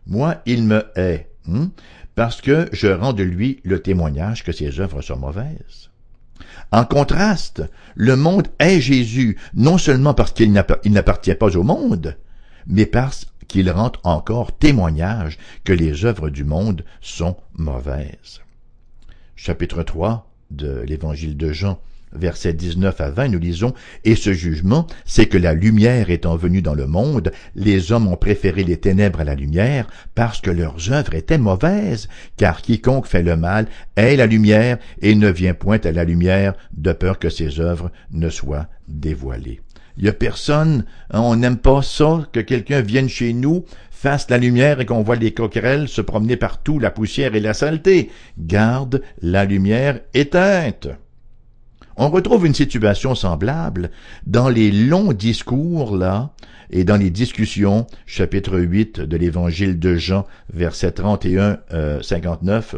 Moi, 0.07 0.37
il 0.45 0.63
me 0.63 0.85
hait, 0.95 1.29
hein, 1.47 1.71
parce 2.15 2.41
que 2.41 2.69
je 2.71 2.87
rends 2.87 3.13
de 3.13 3.23
lui 3.23 3.59
le 3.63 3.81
témoignage 3.81 4.43
que 4.43 4.51
ses 4.51 4.79
œuvres 4.79 5.01
sont 5.01 5.17
mauvaises. 5.17 5.89
En 6.71 6.85
contraste, 6.85 7.63
le 7.95 8.15
monde 8.15 8.47
hait 8.59 8.79
Jésus, 8.79 9.37
non 9.53 9.77
seulement 9.77 10.13
parce 10.13 10.31
qu'il 10.31 10.51
n'appartient 10.51 11.35
pas 11.35 11.57
au 11.57 11.63
monde, 11.63 12.17
mais 12.67 12.85
parce 12.85 13.25
qu'il 13.47 13.69
rend 13.71 13.91
encore 14.03 14.57
témoignage 14.57 15.37
que 15.63 15.73
les 15.73 16.05
œuvres 16.05 16.29
du 16.29 16.43
monde 16.43 16.85
sont 17.01 17.35
mauvaises. 17.53 18.41
Chapitre 19.35 19.83
3 19.83 20.29
de 20.51 20.81
l'Évangile 20.81 21.37
de 21.37 21.51
Jean 21.51 21.79
versets 22.13 22.53
19 22.53 22.99
à 23.01 23.09
20, 23.11 23.29
nous 23.29 23.39
lisons, 23.39 23.73
Et 24.03 24.15
ce 24.15 24.33
jugement, 24.33 24.87
c'est 25.05 25.27
que 25.27 25.37
la 25.37 25.53
lumière 25.53 26.09
étant 26.09 26.35
venue 26.35 26.61
dans 26.61 26.73
le 26.73 26.87
monde, 26.87 27.31
les 27.55 27.91
hommes 27.91 28.07
ont 28.07 28.17
préféré 28.17 28.63
les 28.63 28.77
ténèbres 28.77 29.21
à 29.21 29.25
la 29.25 29.35
lumière, 29.35 29.87
parce 30.15 30.41
que 30.41 30.51
leurs 30.51 30.91
œuvres 30.91 31.15
étaient 31.15 31.37
mauvaises, 31.37 32.07
car 32.37 32.61
quiconque 32.61 33.07
fait 33.07 33.23
le 33.23 33.37
mal 33.37 33.67
est 33.95 34.15
la 34.15 34.25
lumière, 34.25 34.77
et 35.01 35.15
ne 35.15 35.29
vient 35.29 35.53
point 35.53 35.79
à 35.83 35.91
la 35.91 36.03
lumière, 36.03 36.53
de 36.75 36.93
peur 36.93 37.19
que 37.19 37.29
ses 37.29 37.59
œuvres 37.59 37.91
ne 38.11 38.29
soient 38.29 38.67
dévoilées. 38.87 39.61
Il 39.97 40.05
y 40.05 40.09
a 40.09 40.13
personne, 40.13 40.85
hein, 41.11 41.19
on 41.19 41.35
n'aime 41.35 41.57
pas 41.57 41.81
ça, 41.81 42.25
que 42.31 42.39
quelqu'un 42.39 42.79
vienne 42.79 43.09
chez 43.09 43.33
nous, 43.33 43.65
fasse 43.91 44.29
la 44.29 44.37
lumière 44.37 44.79
et 44.79 44.85
qu'on 44.85 45.03
voit 45.03 45.17
les 45.17 45.33
coquerelles 45.33 45.89
se 45.89 45.99
promener 45.99 46.37
partout, 46.37 46.79
la 46.79 46.89
poussière 46.89 47.35
et 47.35 47.41
la 47.41 47.53
saleté. 47.53 48.09
Garde 48.37 49.01
la 49.21 49.43
lumière 49.43 49.99
éteinte. 50.13 50.87
On 52.01 52.09
retrouve 52.09 52.45
une 52.45 52.53
situation 52.53 53.13
semblable 53.13 53.91
dans 54.25 54.47
les 54.47 54.71
longs 54.71 55.11
discours, 55.11 55.97
là, 55.97 56.31
et 56.69 56.85
dans 56.85 56.95
les 56.95 57.09
discussions, 57.09 57.87
chapitre 58.05 58.57
8 58.57 59.01
de 59.01 59.17
l'évangile 59.17 59.79
de 59.79 59.97
Jean, 59.97 60.25
verset 60.53 60.93
31, 60.93 61.59
59, 62.01 62.73
euh, 62.73 62.77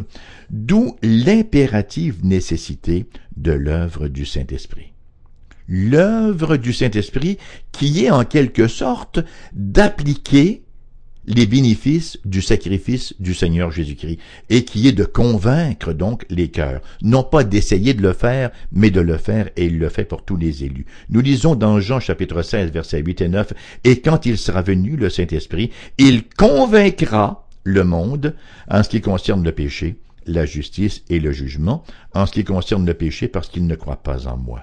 d'où 0.50 0.96
l'impérative 1.04 2.26
nécessité 2.26 3.06
de 3.36 3.52
l'œuvre 3.52 4.08
du 4.08 4.26
Saint-Esprit. 4.26 4.92
L'œuvre 5.68 6.56
du 6.56 6.72
Saint-Esprit 6.72 7.38
qui 7.70 8.04
est 8.04 8.10
en 8.10 8.24
quelque 8.24 8.66
sorte 8.66 9.20
d'appliquer 9.52 10.64
les 11.26 11.46
bénéfices 11.46 12.18
du 12.24 12.42
sacrifice 12.42 13.14
du 13.20 13.34
Seigneur 13.34 13.70
Jésus-Christ, 13.70 14.18
et 14.50 14.64
qui 14.64 14.88
est 14.88 14.92
de 14.92 15.04
convaincre 15.04 15.92
donc 15.92 16.24
les 16.30 16.48
cœurs, 16.48 16.80
non 17.02 17.22
pas 17.22 17.44
d'essayer 17.44 17.94
de 17.94 18.02
le 18.02 18.12
faire, 18.12 18.50
mais 18.72 18.90
de 18.90 19.00
le 19.00 19.16
faire, 19.16 19.48
et 19.56 19.66
il 19.66 19.78
le 19.78 19.88
fait 19.88 20.04
pour 20.04 20.24
tous 20.24 20.36
les 20.36 20.64
élus. 20.64 20.86
Nous 21.10 21.20
lisons 21.20 21.54
dans 21.54 21.80
Jean 21.80 22.00
chapitre 22.00 22.42
16, 22.42 22.70
versets 22.72 23.02
8 23.02 23.20
et 23.20 23.28
9, 23.28 23.52
Et 23.84 24.00
quand 24.00 24.26
il 24.26 24.38
sera 24.38 24.62
venu, 24.62 24.96
le 24.96 25.10
Saint-Esprit, 25.10 25.70
il 25.98 26.28
convaincra 26.28 27.48
le 27.64 27.84
monde 27.84 28.34
en 28.68 28.82
ce 28.82 28.88
qui 28.88 29.00
concerne 29.00 29.44
le 29.44 29.52
péché, 29.52 29.96
la 30.26 30.46
justice 30.46 31.02
et 31.08 31.20
le 31.20 31.32
jugement, 31.32 31.84
en 32.14 32.26
ce 32.26 32.32
qui 32.32 32.44
concerne 32.44 32.86
le 32.86 32.94
péché 32.94 33.28
parce 33.28 33.48
qu'il 33.48 33.66
ne 33.66 33.74
croit 33.74 34.02
pas 34.02 34.26
en 34.26 34.36
moi. 34.36 34.62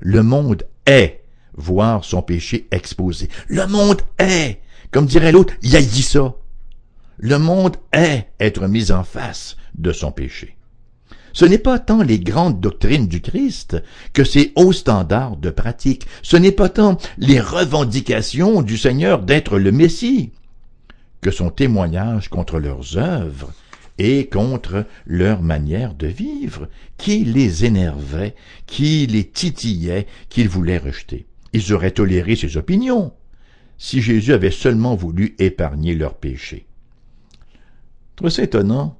Le 0.00 0.22
monde 0.22 0.64
est 0.86 1.22
voir 1.56 2.04
son 2.04 2.22
péché 2.22 2.66
exposé. 2.70 3.28
Le 3.48 3.66
monde 3.66 4.02
est 4.18 4.58
comme 4.90 5.06
dirait 5.06 5.32
l'autre, 5.32 5.54
il 5.62 5.76
a 5.76 5.82
dit 5.82 6.02
ça. 6.02 6.34
Le 7.18 7.38
monde 7.38 7.76
est 7.92 8.26
être 8.40 8.66
mis 8.66 8.90
en 8.92 9.04
face 9.04 9.56
de 9.76 9.92
son 9.92 10.12
péché. 10.12 10.56
Ce 11.32 11.44
n'est 11.44 11.58
pas 11.58 11.80
tant 11.80 12.02
les 12.02 12.20
grandes 12.20 12.60
doctrines 12.60 13.08
du 13.08 13.20
Christ 13.20 13.82
que 14.12 14.22
ses 14.22 14.52
hauts 14.54 14.72
standards 14.72 15.36
de 15.36 15.50
pratique. 15.50 16.06
Ce 16.22 16.36
n'est 16.36 16.52
pas 16.52 16.68
tant 16.68 16.96
les 17.18 17.40
revendications 17.40 18.62
du 18.62 18.78
Seigneur 18.78 19.22
d'être 19.22 19.58
le 19.58 19.72
Messie 19.72 20.30
que 21.20 21.30
son 21.30 21.48
témoignage 21.48 22.28
contre 22.28 22.60
leurs 22.60 22.98
œuvres 22.98 23.52
et 23.98 24.26
contre 24.26 24.84
leur 25.06 25.40
manière 25.40 25.94
de 25.94 26.06
vivre 26.06 26.68
qui 26.98 27.24
les 27.24 27.64
énervait, 27.64 28.34
qui 28.66 29.06
les 29.06 29.24
titillait, 29.24 30.06
qu'ils 30.28 30.50
voulaient 30.50 30.78
rejeter. 30.78 31.26
Ils 31.54 31.72
auraient 31.72 31.92
toléré 31.92 32.36
ses 32.36 32.58
opinions, 32.58 33.12
si 33.84 34.00
Jésus 34.00 34.32
avait 34.32 34.50
seulement 34.50 34.94
voulu 34.94 35.34
épargner 35.38 35.94
leurs 35.94 36.14
péchés. 36.14 36.64
Très 38.16 38.42
étonnant, 38.42 38.96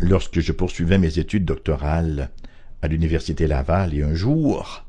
lorsque 0.00 0.40
je 0.40 0.50
poursuivais 0.50 0.98
mes 0.98 1.20
études 1.20 1.44
doctorales 1.44 2.30
à 2.82 2.88
l'Université 2.88 3.46
Laval 3.46 3.94
et 3.94 4.02
un 4.02 4.16
jour, 4.16 4.84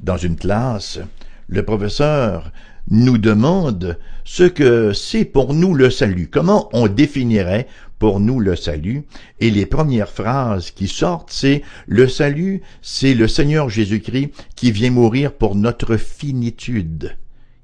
dans 0.00 0.16
une 0.16 0.34
classe, 0.34 0.98
le 1.46 1.64
professeur 1.64 2.50
nous 2.90 3.16
demande 3.16 3.96
ce 4.24 4.42
que 4.42 4.92
c'est 4.92 5.24
pour 5.24 5.54
nous 5.54 5.72
le 5.72 5.88
salut. 5.88 6.26
Comment 6.28 6.68
on 6.72 6.88
définirait 6.88 7.68
pour 8.00 8.18
nous 8.18 8.40
le 8.40 8.56
salut? 8.56 9.04
Et 9.38 9.52
les 9.52 9.66
premières 9.66 10.10
phrases 10.10 10.72
qui 10.72 10.88
sortent, 10.88 11.30
c'est 11.30 11.62
le 11.86 12.08
salut, 12.08 12.62
c'est 12.82 13.14
le 13.14 13.28
Seigneur 13.28 13.70
Jésus-Christ 13.70 14.32
qui 14.56 14.72
vient 14.72 14.90
mourir 14.90 15.32
pour 15.32 15.54
notre 15.54 15.96
finitude. 15.96 17.16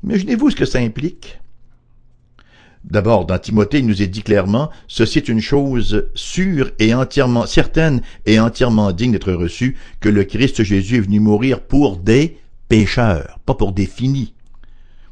Imaginez-vous 0.04 0.50
ce 0.50 0.56
que 0.56 0.66
ça 0.66 0.80
implique. 0.80 1.40
D'abord, 2.84 3.24
dans 3.24 3.38
Timothée, 3.38 3.78
il 3.78 3.86
nous 3.86 4.02
est 4.02 4.06
dit 4.06 4.22
clairement, 4.22 4.70
ceci 4.86 5.16
est 5.16 5.28
une 5.28 5.40
chose 5.40 6.10
sûre 6.14 6.70
et 6.78 6.92
entièrement 6.92 7.46
certaine 7.46 8.02
et 8.26 8.38
entièrement 8.38 8.92
digne 8.92 9.12
d'être 9.12 9.32
reçue, 9.32 9.76
que 10.00 10.10
le 10.10 10.24
Christ 10.24 10.62
Jésus 10.62 10.98
est 10.98 11.00
venu 11.00 11.20
mourir 11.20 11.62
pour 11.62 11.96
des 11.96 12.36
pécheurs, 12.68 13.38
pas 13.46 13.54
pour 13.54 13.72
des 13.72 13.86
finis. 13.86 14.34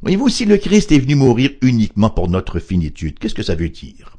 Voyez-vous, 0.03 0.29
si 0.29 0.45
le 0.45 0.57
Christ 0.57 0.91
est 0.91 0.99
venu 0.99 1.15
mourir 1.15 1.49
uniquement 1.61 2.11
pour 2.11 2.29
notre 2.29 2.59
finitude, 2.59 3.17
qu'est-ce 3.17 3.33
que 3.33 3.41
ça 3.41 3.55
veut 3.55 3.69
dire? 3.69 4.17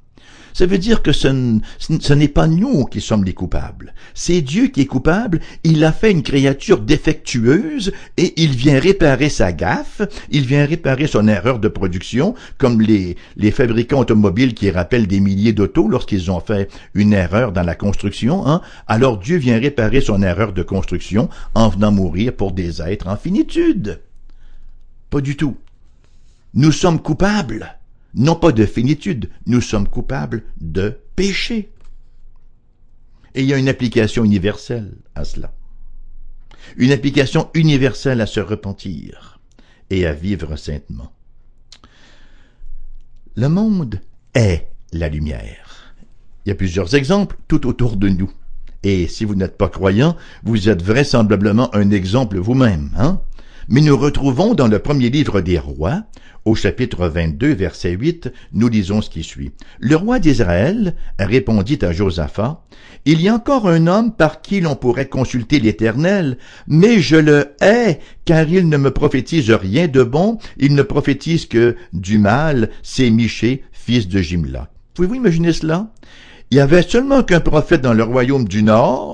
Ça 0.54 0.66
veut 0.66 0.78
dire 0.78 1.02
que 1.02 1.10
ce, 1.10 2.12
n'est 2.14 2.28
pas 2.28 2.46
nous 2.46 2.84
qui 2.84 3.00
sommes 3.00 3.24
les 3.24 3.34
coupables. 3.34 3.92
C'est 4.14 4.40
Dieu 4.40 4.68
qui 4.68 4.82
est 4.82 4.86
coupable. 4.86 5.40
Il 5.64 5.82
a 5.84 5.90
fait 5.90 6.12
une 6.12 6.22
créature 6.22 6.80
défectueuse 6.80 7.92
et 8.16 8.40
il 8.40 8.52
vient 8.52 8.78
réparer 8.78 9.30
sa 9.30 9.52
gaffe. 9.52 10.00
Il 10.30 10.46
vient 10.46 10.64
réparer 10.64 11.08
son 11.08 11.26
erreur 11.26 11.58
de 11.58 11.66
production, 11.66 12.36
comme 12.56 12.80
les, 12.80 13.16
fabricants 13.50 13.98
automobiles 13.98 14.54
qui 14.54 14.70
rappellent 14.70 15.08
des 15.08 15.18
milliers 15.18 15.52
d'autos 15.52 15.88
lorsqu'ils 15.88 16.30
ont 16.30 16.40
fait 16.40 16.70
une 16.94 17.14
erreur 17.14 17.50
dans 17.50 17.64
la 17.64 17.74
construction. 17.74 18.46
Hein? 18.46 18.60
Alors 18.86 19.18
Dieu 19.18 19.38
vient 19.38 19.58
réparer 19.58 20.00
son 20.00 20.22
erreur 20.22 20.52
de 20.52 20.62
construction 20.62 21.28
en 21.56 21.68
venant 21.68 21.90
mourir 21.90 22.32
pour 22.32 22.52
des 22.52 22.80
êtres 22.80 23.08
en 23.08 23.16
finitude. 23.16 24.00
Pas 25.10 25.20
du 25.20 25.36
tout. 25.36 25.56
Nous 26.54 26.70
sommes 26.70 27.02
coupables, 27.02 27.76
non 28.14 28.36
pas 28.36 28.52
de 28.52 28.64
finitude, 28.64 29.30
nous 29.46 29.60
sommes 29.60 29.88
coupables 29.88 30.44
de 30.60 30.98
péché. 31.16 31.70
Et 33.34 33.42
il 33.42 33.48
y 33.48 33.54
a 33.54 33.58
une 33.58 33.68
application 33.68 34.24
universelle 34.24 34.94
à 35.14 35.24
cela. 35.24 35.52
Une 36.76 36.92
application 36.92 37.50
universelle 37.54 38.20
à 38.20 38.26
se 38.26 38.40
repentir 38.40 39.40
et 39.90 40.06
à 40.06 40.12
vivre 40.12 40.56
saintement. 40.56 41.12
Le 43.36 43.48
monde 43.48 44.00
est 44.34 44.68
la 44.92 45.08
lumière. 45.08 45.94
Il 46.44 46.50
y 46.50 46.52
a 46.52 46.56
plusieurs 46.56 46.94
exemples 46.94 47.36
tout 47.48 47.66
autour 47.66 47.96
de 47.96 48.08
nous. 48.08 48.32
Et 48.84 49.08
si 49.08 49.24
vous 49.24 49.34
n'êtes 49.34 49.56
pas 49.56 49.68
croyant, 49.68 50.16
vous 50.42 50.68
êtes 50.68 50.82
vraisemblablement 50.82 51.74
un 51.74 51.90
exemple 51.90 52.38
vous-même, 52.38 52.90
hein? 52.96 53.20
Mais 53.68 53.80
nous 53.80 53.96
retrouvons 53.96 54.54
dans 54.54 54.68
le 54.68 54.78
premier 54.78 55.08
livre 55.08 55.40
des 55.40 55.58
rois, 55.58 56.02
au 56.44 56.54
chapitre 56.54 57.08
22, 57.08 57.54
verset 57.54 57.92
8, 57.92 58.30
nous 58.52 58.68
lisons 58.68 59.00
ce 59.00 59.08
qui 59.08 59.22
suit. 59.22 59.52
Le 59.80 59.96
roi 59.96 60.18
d'Israël 60.18 60.94
répondit 61.18 61.78
à 61.80 61.92
Josaphat, 61.92 62.62
Il 63.06 63.22
y 63.22 63.28
a 63.28 63.34
encore 63.34 63.66
un 63.66 63.86
homme 63.86 64.14
par 64.14 64.42
qui 64.42 64.60
l'on 64.60 64.76
pourrait 64.76 65.08
consulter 65.08 65.60
l'Éternel, 65.60 66.36
mais 66.66 67.00
je 67.00 67.16
le 67.16 67.54
hais, 67.62 68.00
car 68.26 68.46
il 68.46 68.68
ne 68.68 68.76
me 68.76 68.90
prophétise 68.90 69.50
rien 69.50 69.88
de 69.88 70.02
bon, 70.02 70.38
il 70.58 70.74
ne 70.74 70.82
prophétise 70.82 71.46
que 71.46 71.76
du 71.94 72.18
mal, 72.18 72.68
c'est 72.82 73.08
Miché, 73.08 73.64
fils 73.72 74.08
de 74.08 74.20
Jimla. 74.20 74.68
Pouvez-vous 74.92 75.14
imaginer 75.14 75.54
cela? 75.54 75.90
Il 76.50 76.58
y 76.58 76.60
avait 76.60 76.82
seulement 76.82 77.22
qu'un 77.22 77.40
prophète 77.40 77.80
dans 77.80 77.94
le 77.94 78.04
royaume 78.04 78.46
du 78.46 78.62
Nord, 78.62 79.13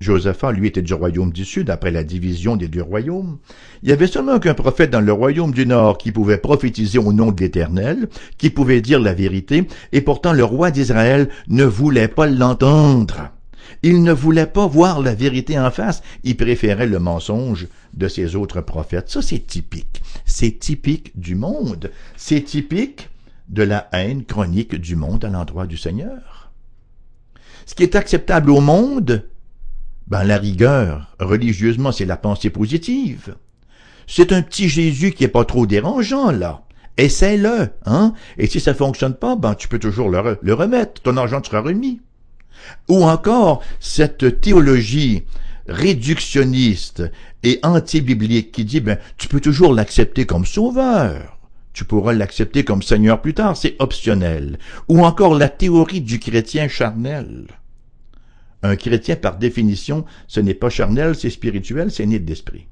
Josaphat, 0.00 0.52
lui, 0.52 0.68
était 0.68 0.80
du 0.80 0.94
royaume 0.94 1.30
du 1.30 1.44
Sud, 1.44 1.68
après 1.68 1.90
la 1.90 2.04
division 2.04 2.56
des 2.56 2.68
deux 2.68 2.82
royaumes. 2.82 3.38
Il 3.82 3.90
y 3.90 3.92
avait 3.92 4.06
seulement 4.06 4.38
qu'un 4.38 4.54
prophète 4.54 4.90
dans 4.90 5.02
le 5.02 5.12
royaume 5.12 5.52
du 5.52 5.66
Nord 5.66 5.98
qui 5.98 6.10
pouvait 6.10 6.38
prophétiser 6.38 6.98
au 6.98 7.12
nom 7.12 7.32
de 7.32 7.40
l'Éternel, 7.40 8.08
qui 8.38 8.48
pouvait 8.48 8.80
dire 8.80 8.98
la 8.98 9.12
vérité, 9.12 9.68
et 9.92 10.00
pourtant 10.00 10.32
le 10.32 10.42
roi 10.42 10.70
d'Israël 10.70 11.28
ne 11.48 11.64
voulait 11.64 12.08
pas 12.08 12.26
l'entendre. 12.26 13.30
Il 13.82 14.02
ne 14.02 14.12
voulait 14.12 14.46
pas 14.46 14.66
voir 14.66 15.00
la 15.00 15.14
vérité 15.14 15.58
en 15.58 15.70
face, 15.70 16.02
il 16.24 16.36
préférait 16.36 16.86
le 16.86 16.98
mensonge 16.98 17.68
de 17.92 18.08
ses 18.08 18.36
autres 18.36 18.62
prophètes. 18.62 19.10
Ça, 19.10 19.20
c'est 19.20 19.46
typique. 19.46 20.02
C'est 20.24 20.58
typique 20.58 21.12
du 21.18 21.34
monde. 21.34 21.90
C'est 22.16 22.42
typique 22.42 23.10
de 23.50 23.62
la 23.62 23.88
haine 23.92 24.24
chronique 24.24 24.76
du 24.76 24.96
monde 24.96 25.26
à 25.26 25.28
l'endroit 25.28 25.66
du 25.66 25.76
Seigneur. 25.76 26.50
Ce 27.66 27.74
qui 27.74 27.82
est 27.82 27.96
acceptable 27.96 28.50
au 28.50 28.60
monde 28.60 29.24
ben, 30.10 30.24
la 30.24 30.38
rigueur, 30.38 31.14
religieusement, 31.20 31.92
c'est 31.92 32.04
la 32.04 32.16
pensée 32.16 32.50
positive. 32.50 33.36
C'est 34.08 34.32
un 34.32 34.42
petit 34.42 34.68
Jésus 34.68 35.12
qui 35.12 35.22
est 35.22 35.28
pas 35.28 35.44
trop 35.44 35.66
dérangeant, 35.66 36.32
là. 36.32 36.62
Essaie-le, 36.96 37.68
hein? 37.86 38.12
Et 38.36 38.48
si 38.48 38.58
ça 38.58 38.74
fonctionne 38.74 39.14
pas, 39.14 39.36
ben, 39.36 39.54
tu 39.54 39.68
peux 39.68 39.78
toujours 39.78 40.10
le, 40.10 40.52
remettre. 40.52 41.00
Ton 41.02 41.16
argent 41.16 41.40
sera 41.44 41.60
remis. 41.60 42.00
Ou 42.88 43.04
encore, 43.04 43.62
cette 43.78 44.40
théologie 44.40 45.22
réductionniste 45.68 47.04
et 47.44 47.60
anti-biblique 47.62 48.50
qui 48.50 48.64
dit, 48.64 48.80
ben, 48.80 48.98
tu 49.16 49.28
peux 49.28 49.40
toujours 49.40 49.72
l'accepter 49.72 50.26
comme 50.26 50.44
sauveur. 50.44 51.38
Tu 51.72 51.84
pourras 51.84 52.14
l'accepter 52.14 52.64
comme 52.64 52.82
Seigneur 52.82 53.22
plus 53.22 53.34
tard, 53.34 53.56
c'est 53.56 53.76
optionnel. 53.78 54.58
Ou 54.88 55.04
encore 55.04 55.36
la 55.36 55.48
théorie 55.48 56.00
du 56.00 56.18
chrétien 56.18 56.66
charnel. 56.66 57.46
Un 58.62 58.76
chrétien, 58.76 59.16
par 59.16 59.38
définition, 59.38 60.04
ce 60.26 60.40
n'est 60.40 60.54
pas 60.54 60.70
charnel, 60.70 61.14
c'est 61.14 61.30
spirituel, 61.30 61.90
c'est 61.90 62.06
né 62.06 62.18
d'esprit. 62.18 62.66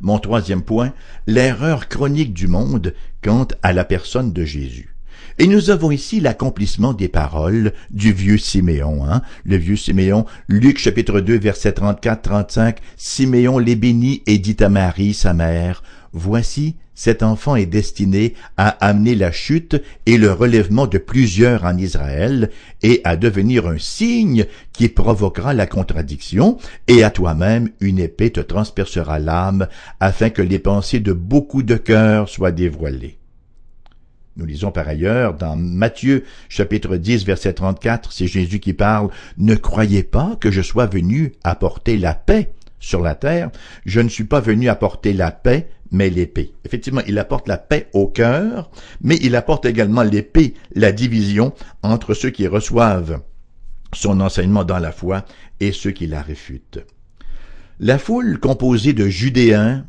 Mon 0.00 0.18
troisième 0.18 0.62
point, 0.62 0.92
l'erreur 1.26 1.88
chronique 1.88 2.34
du 2.34 2.48
monde 2.48 2.94
quant 3.22 3.48
à 3.62 3.72
la 3.72 3.84
personne 3.84 4.32
de 4.32 4.44
Jésus. 4.44 4.94
Et 5.38 5.46
nous 5.46 5.70
avons 5.70 5.90
ici 5.90 6.20
l'accomplissement 6.20 6.92
des 6.94 7.08
paroles 7.08 7.72
du 7.90 8.12
vieux 8.12 8.38
Siméon, 8.38 9.04
hein? 9.04 9.22
le 9.44 9.56
vieux 9.56 9.76
Siméon, 9.76 10.24
Luc 10.48 10.78
chapitre 10.78 11.20
2 11.20 11.38
verset 11.38 11.70
34-35, 11.70 12.76
Siméon 12.96 13.58
les 13.58 13.76
bénit 13.76 14.22
et 14.26 14.38
dit 14.38 14.56
à 14.60 14.68
Marie, 14.68 15.12
sa 15.12 15.34
mère, 15.34 15.82
Voici, 16.18 16.76
cet 16.94 17.22
enfant 17.22 17.56
est 17.56 17.66
destiné 17.66 18.32
à 18.56 18.68
amener 18.68 19.14
la 19.14 19.32
chute 19.32 19.76
et 20.06 20.16
le 20.16 20.32
relèvement 20.32 20.86
de 20.86 20.96
plusieurs 20.96 21.64
en 21.66 21.76
Israël, 21.76 22.48
et 22.82 23.02
à 23.04 23.16
devenir 23.16 23.66
un 23.66 23.76
signe 23.76 24.46
qui 24.72 24.88
provoquera 24.88 25.52
la 25.52 25.66
contradiction, 25.66 26.56
et 26.88 27.04
à 27.04 27.10
toi-même 27.10 27.68
une 27.80 27.98
épée 27.98 28.30
te 28.30 28.40
transpercera 28.40 29.18
l'âme, 29.18 29.68
afin 30.00 30.30
que 30.30 30.40
les 30.40 30.58
pensées 30.58 31.00
de 31.00 31.12
beaucoup 31.12 31.62
de 31.62 31.76
cœurs 31.76 32.30
soient 32.30 32.50
dévoilées. 32.50 33.18
Nous 34.38 34.46
lisons 34.46 34.70
par 34.70 34.88
ailleurs 34.88 35.34
dans 35.34 35.54
Matthieu 35.54 36.24
chapitre 36.48 36.96
10 36.96 37.26
verset 37.26 37.52
34, 37.52 38.10
c'est 38.10 38.26
Jésus 38.26 38.58
qui 38.58 38.72
parle, 38.72 39.10
Ne 39.36 39.54
croyez 39.54 40.02
pas 40.02 40.38
que 40.40 40.50
je 40.50 40.62
sois 40.62 40.86
venu 40.86 41.32
apporter 41.44 41.98
la 41.98 42.14
paix 42.14 42.54
sur 42.80 43.02
la 43.02 43.14
terre, 43.14 43.50
je 43.84 44.00
ne 44.00 44.08
suis 44.08 44.24
pas 44.24 44.40
venu 44.40 44.70
apporter 44.70 45.12
la 45.12 45.30
paix, 45.30 45.68
mais 45.90 46.10
l'épée. 46.10 46.52
Effectivement, 46.64 47.02
il 47.06 47.18
apporte 47.18 47.48
la 47.48 47.58
paix 47.58 47.88
au 47.92 48.06
cœur, 48.06 48.70
mais 49.00 49.16
il 49.22 49.36
apporte 49.36 49.66
également 49.66 50.02
l'épée, 50.02 50.54
la 50.74 50.92
division 50.92 51.52
entre 51.82 52.14
ceux 52.14 52.30
qui 52.30 52.46
reçoivent 52.46 53.20
son 53.92 54.20
enseignement 54.20 54.64
dans 54.64 54.78
la 54.78 54.92
foi 54.92 55.24
et 55.60 55.72
ceux 55.72 55.92
qui 55.92 56.06
la 56.06 56.22
réfutent. 56.22 56.84
La 57.78 57.98
foule 57.98 58.38
composée 58.38 58.92
de 58.92 59.06
Judéens, 59.06 59.84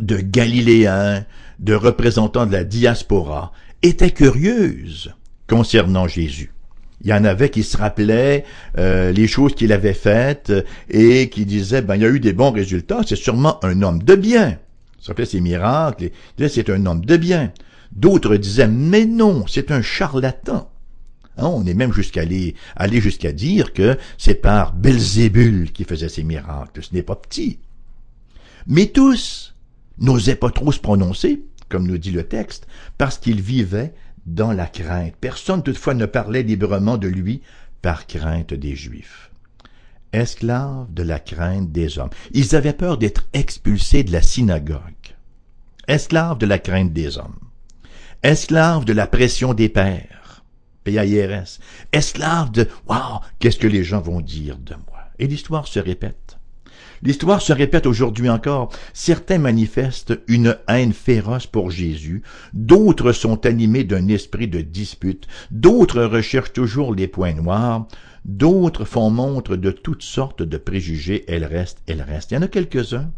de 0.00 0.16
Galiléens, 0.16 1.24
de 1.58 1.74
représentants 1.74 2.46
de 2.46 2.52
la 2.52 2.64
diaspora, 2.64 3.52
était 3.82 4.10
curieuse 4.10 5.14
concernant 5.46 6.08
Jésus. 6.08 6.52
Il 7.02 7.08
y 7.08 7.12
en 7.12 7.24
avait 7.24 7.50
qui 7.50 7.64
se 7.64 7.76
rappelaient 7.76 8.44
euh, 8.78 9.10
les 9.10 9.26
choses 9.26 9.54
qu'il 9.54 9.72
avait 9.72 9.92
faites 9.92 10.52
et 10.88 11.28
qui 11.30 11.44
disaient, 11.44 11.82
ben, 11.82 11.96
il 11.96 12.02
y 12.02 12.06
a 12.06 12.08
eu 12.08 12.20
des 12.20 12.32
bons 12.32 12.52
résultats, 12.52 13.00
c'est 13.04 13.16
sûrement 13.16 13.62
un 13.64 13.82
homme 13.82 14.02
de 14.02 14.14
bien 14.14 14.58
se 15.02 15.08
rappelait 15.08 15.26
ses 15.26 15.40
miracles, 15.40 16.10
et 16.38 16.48
c'est 16.48 16.70
un 16.70 16.86
homme 16.86 17.04
de 17.04 17.16
bien. 17.16 17.52
D'autres 17.90 18.36
disaient, 18.36 18.68
mais 18.68 19.04
non, 19.04 19.44
c'est 19.48 19.72
un 19.72 19.82
charlatan. 19.82 20.70
Hein, 21.36 21.46
on 21.46 21.66
est 21.66 21.74
même 21.74 21.92
jusqu'à 21.92 22.20
aller, 22.20 22.54
aller 22.76 23.00
jusqu'à 23.00 23.32
dire 23.32 23.72
que 23.72 23.98
c'est 24.16 24.36
par 24.36 24.72
Belzébul 24.72 25.72
qui 25.72 25.84
faisait 25.84 26.08
ces 26.08 26.22
miracles. 26.22 26.82
Ce 26.84 26.94
n'est 26.94 27.02
pas 27.02 27.16
petit. 27.16 27.58
Mais 28.68 28.86
tous 28.86 29.56
n'osaient 29.98 30.36
pas 30.36 30.50
trop 30.50 30.70
se 30.70 30.78
prononcer, 30.78 31.42
comme 31.68 31.88
nous 31.88 31.98
dit 31.98 32.12
le 32.12 32.22
texte, 32.22 32.68
parce 32.96 33.18
qu'ils 33.18 33.40
vivaient 33.40 33.94
dans 34.24 34.52
la 34.52 34.66
crainte. 34.66 35.14
Personne 35.20 35.64
toutefois 35.64 35.94
ne 35.94 36.06
parlait 36.06 36.44
librement 36.44 36.96
de 36.96 37.08
lui 37.08 37.42
par 37.82 38.06
crainte 38.06 38.54
des 38.54 38.76
Juifs 38.76 39.31
esclaves 40.12 40.92
de 40.92 41.02
la 41.02 41.18
crainte 41.18 41.72
des 41.72 41.98
hommes. 41.98 42.10
Ils 42.32 42.54
avaient 42.54 42.72
peur 42.72 42.98
d'être 42.98 43.26
expulsés 43.32 44.04
de 44.04 44.12
la 44.12 44.22
synagogue. 44.22 44.80
Esclaves 45.88 46.38
de 46.38 46.46
la 46.46 46.58
crainte 46.58 46.92
des 46.92 47.18
hommes. 47.18 47.38
Esclaves 48.22 48.84
de 48.84 48.92
la 48.92 49.06
pression 49.06 49.54
des 49.54 49.68
pères. 49.68 50.44
PAIRS. 50.84 51.58
Esclaves 51.92 52.52
de, 52.52 52.68
waouh, 52.88 53.20
qu'est-ce 53.38 53.58
que 53.58 53.66
les 53.66 53.84
gens 53.84 54.00
vont 54.00 54.20
dire 54.20 54.58
de 54.58 54.74
moi? 54.74 55.00
Et 55.18 55.26
l'histoire 55.26 55.66
se 55.66 55.80
répète. 55.80 56.38
L'histoire 57.02 57.42
se 57.42 57.52
répète 57.52 57.86
aujourd'hui 57.86 58.30
encore. 58.30 58.70
Certains 58.92 59.38
manifestent 59.38 60.14
une 60.28 60.56
haine 60.68 60.92
féroce 60.92 61.48
pour 61.48 61.70
Jésus, 61.70 62.22
d'autres 62.52 63.10
sont 63.10 63.44
animés 63.44 63.82
d'un 63.82 64.06
esprit 64.06 64.46
de 64.46 64.60
dispute, 64.60 65.26
d'autres 65.50 66.04
recherchent 66.04 66.52
toujours 66.52 66.94
les 66.94 67.08
points 67.08 67.34
noirs, 67.34 67.88
d'autres 68.24 68.84
font 68.84 69.10
montre 69.10 69.56
de 69.56 69.70
toutes 69.70 70.02
sortes 70.02 70.42
de 70.42 70.56
préjugés, 70.56 71.24
elle 71.28 71.44
reste, 71.44 71.82
elle 71.86 72.02
reste. 72.02 72.30
Il 72.30 72.34
y 72.34 72.36
en 72.38 72.42
a 72.42 72.48
quelques-uns, 72.48 73.10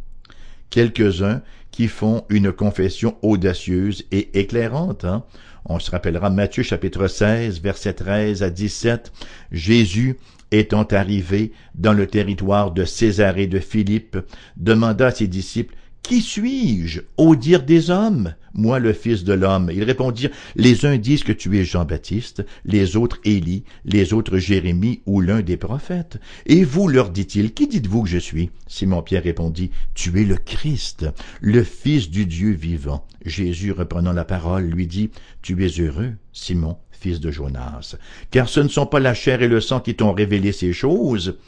quelques-uns 0.71 1.43
qui 1.71 1.88
font 1.88 2.25
une 2.29 2.53
confession 2.53 3.17
audacieuse 3.23 4.05
et 4.12 4.38
éclairante. 4.38 5.05
Hein? 5.05 5.25
On 5.67 5.79
se 5.79 5.90
rappellera 5.90 6.31
Matthieu 6.31 6.62
chapitre 6.62 7.09
16, 7.09 7.61
verset 7.61 7.95
13 7.95 8.43
à 8.43 8.51
17. 8.51 9.12
Jésus 9.51 10.19
étant 10.51 10.85
arrivé 10.85 11.53
dans 11.75 11.93
le 11.93 12.07
territoire 12.07 12.71
de 12.71 12.85
Césarée 12.85 13.47
de 13.47 13.59
Philippe, 13.59 14.19
demanda 14.57 15.07
à 15.07 15.11
ses 15.11 15.27
disciples, 15.27 15.75
Qui 16.03 16.21
suis-je 16.21 17.01
au 17.17 17.35
dire 17.35 17.62
des 17.62 17.90
hommes, 17.90 18.35
moi 18.55 18.79
le 18.79 18.93
Fils 18.93 19.25
de 19.25 19.33
l'homme 19.33 19.71
Ils 19.73 19.85
répondirent, 19.85 20.31
Les 20.57 20.87
uns 20.87 20.97
disent 20.97 21.25
que 21.25 21.33
tu 21.33 21.59
es 21.59 21.64
Jean-Baptiste, 21.64 22.47
les 22.64 22.97
autres 22.97 23.19
Élie, 23.25 23.64
les 23.85 24.12
autres 24.12 24.38
Jérémie 24.38 25.03
ou 25.07 25.21
l'un 25.21 25.43
des 25.43 25.57
prophètes. 25.57 26.19
Et 26.47 26.64
vous, 26.64 26.88
leur 26.88 27.11
dit-il, 27.11 27.53
qui 27.53 27.67
dites-vous 27.67 28.05
que 28.05 28.09
je 28.09 28.19
suis? 28.19 28.51
Simon-Pierre 28.67 29.25
répondit, 29.25 29.71
Tu 29.95 30.21
es 30.21 30.25
le 30.25 30.37
Christ, 30.37 31.07
le 31.40 31.62
Fils 31.64 32.11
du 32.11 32.27
Dieu 32.27 32.53
vivant. 32.53 33.07
Jésus, 33.25 33.73
reprenant 33.73 34.12
la 34.12 34.25
parole, 34.25 34.64
lui 34.64 34.87
dit, 34.87 35.11
Tu 35.43 35.64
es 35.64 35.81
heureux, 35.81 36.12
Simon, 36.33 36.79
fils 36.93 37.21
de 37.21 37.31
Jonas, 37.31 37.97
car 38.31 38.49
ce 38.49 38.61
ne 38.61 38.69
sont 38.69 38.87
pas 38.87 39.01
la 39.01 39.14
chair 39.14 39.43
et 39.43 39.49
le 39.49 39.61
sang 39.61 39.81
qui 39.81 39.95
t'ont 39.95 40.12
révélé 40.12 40.53
ces 40.53 40.73
choses, 40.73 41.38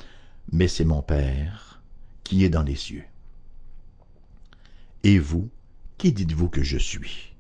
mais 0.53 0.69
c'est 0.69 0.85
mon 0.85 1.03
Père 1.03 1.81
qui 2.25 2.45
est 2.45 2.49
dans 2.49 2.63
les 2.63 2.75
cieux. 2.75 3.05
Et 5.05 5.19
vous, 5.19 5.49
qui 5.99 6.13
dites-vous 6.13 6.49
que 6.49 6.63
je 6.63 6.79
suis? 6.79 7.33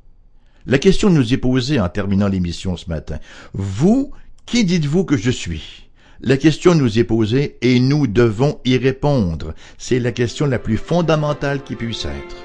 La 0.66 0.79
question 0.79 1.11
nous 1.11 1.33
est 1.33 1.38
posée 1.38 1.79
en 1.79 1.88
terminant 1.88 2.29
l'émission 2.29 2.77
ce 2.77 2.88
matin. 2.88 3.19
Vous, 3.53 4.11
qui 4.47 4.64
dites-vous 4.64 5.05
que 5.05 5.16
je 5.16 5.31
suis? 5.31 5.88
La 6.21 6.37
question 6.37 6.75
nous 6.75 6.99
est 6.99 7.05
posée 7.05 7.57
et 7.61 7.79
nous 7.79 8.07
devons 8.07 8.59
y 8.64 8.77
répondre. 8.79 9.55
C'est 9.79 10.01
la 10.01 10.12
question 10.12 10.47
la 10.47 10.59
plus 10.59 10.79
fondamentale 10.79 11.62
qui 11.62 11.77
puisse 11.77 12.07
être. 12.07 12.37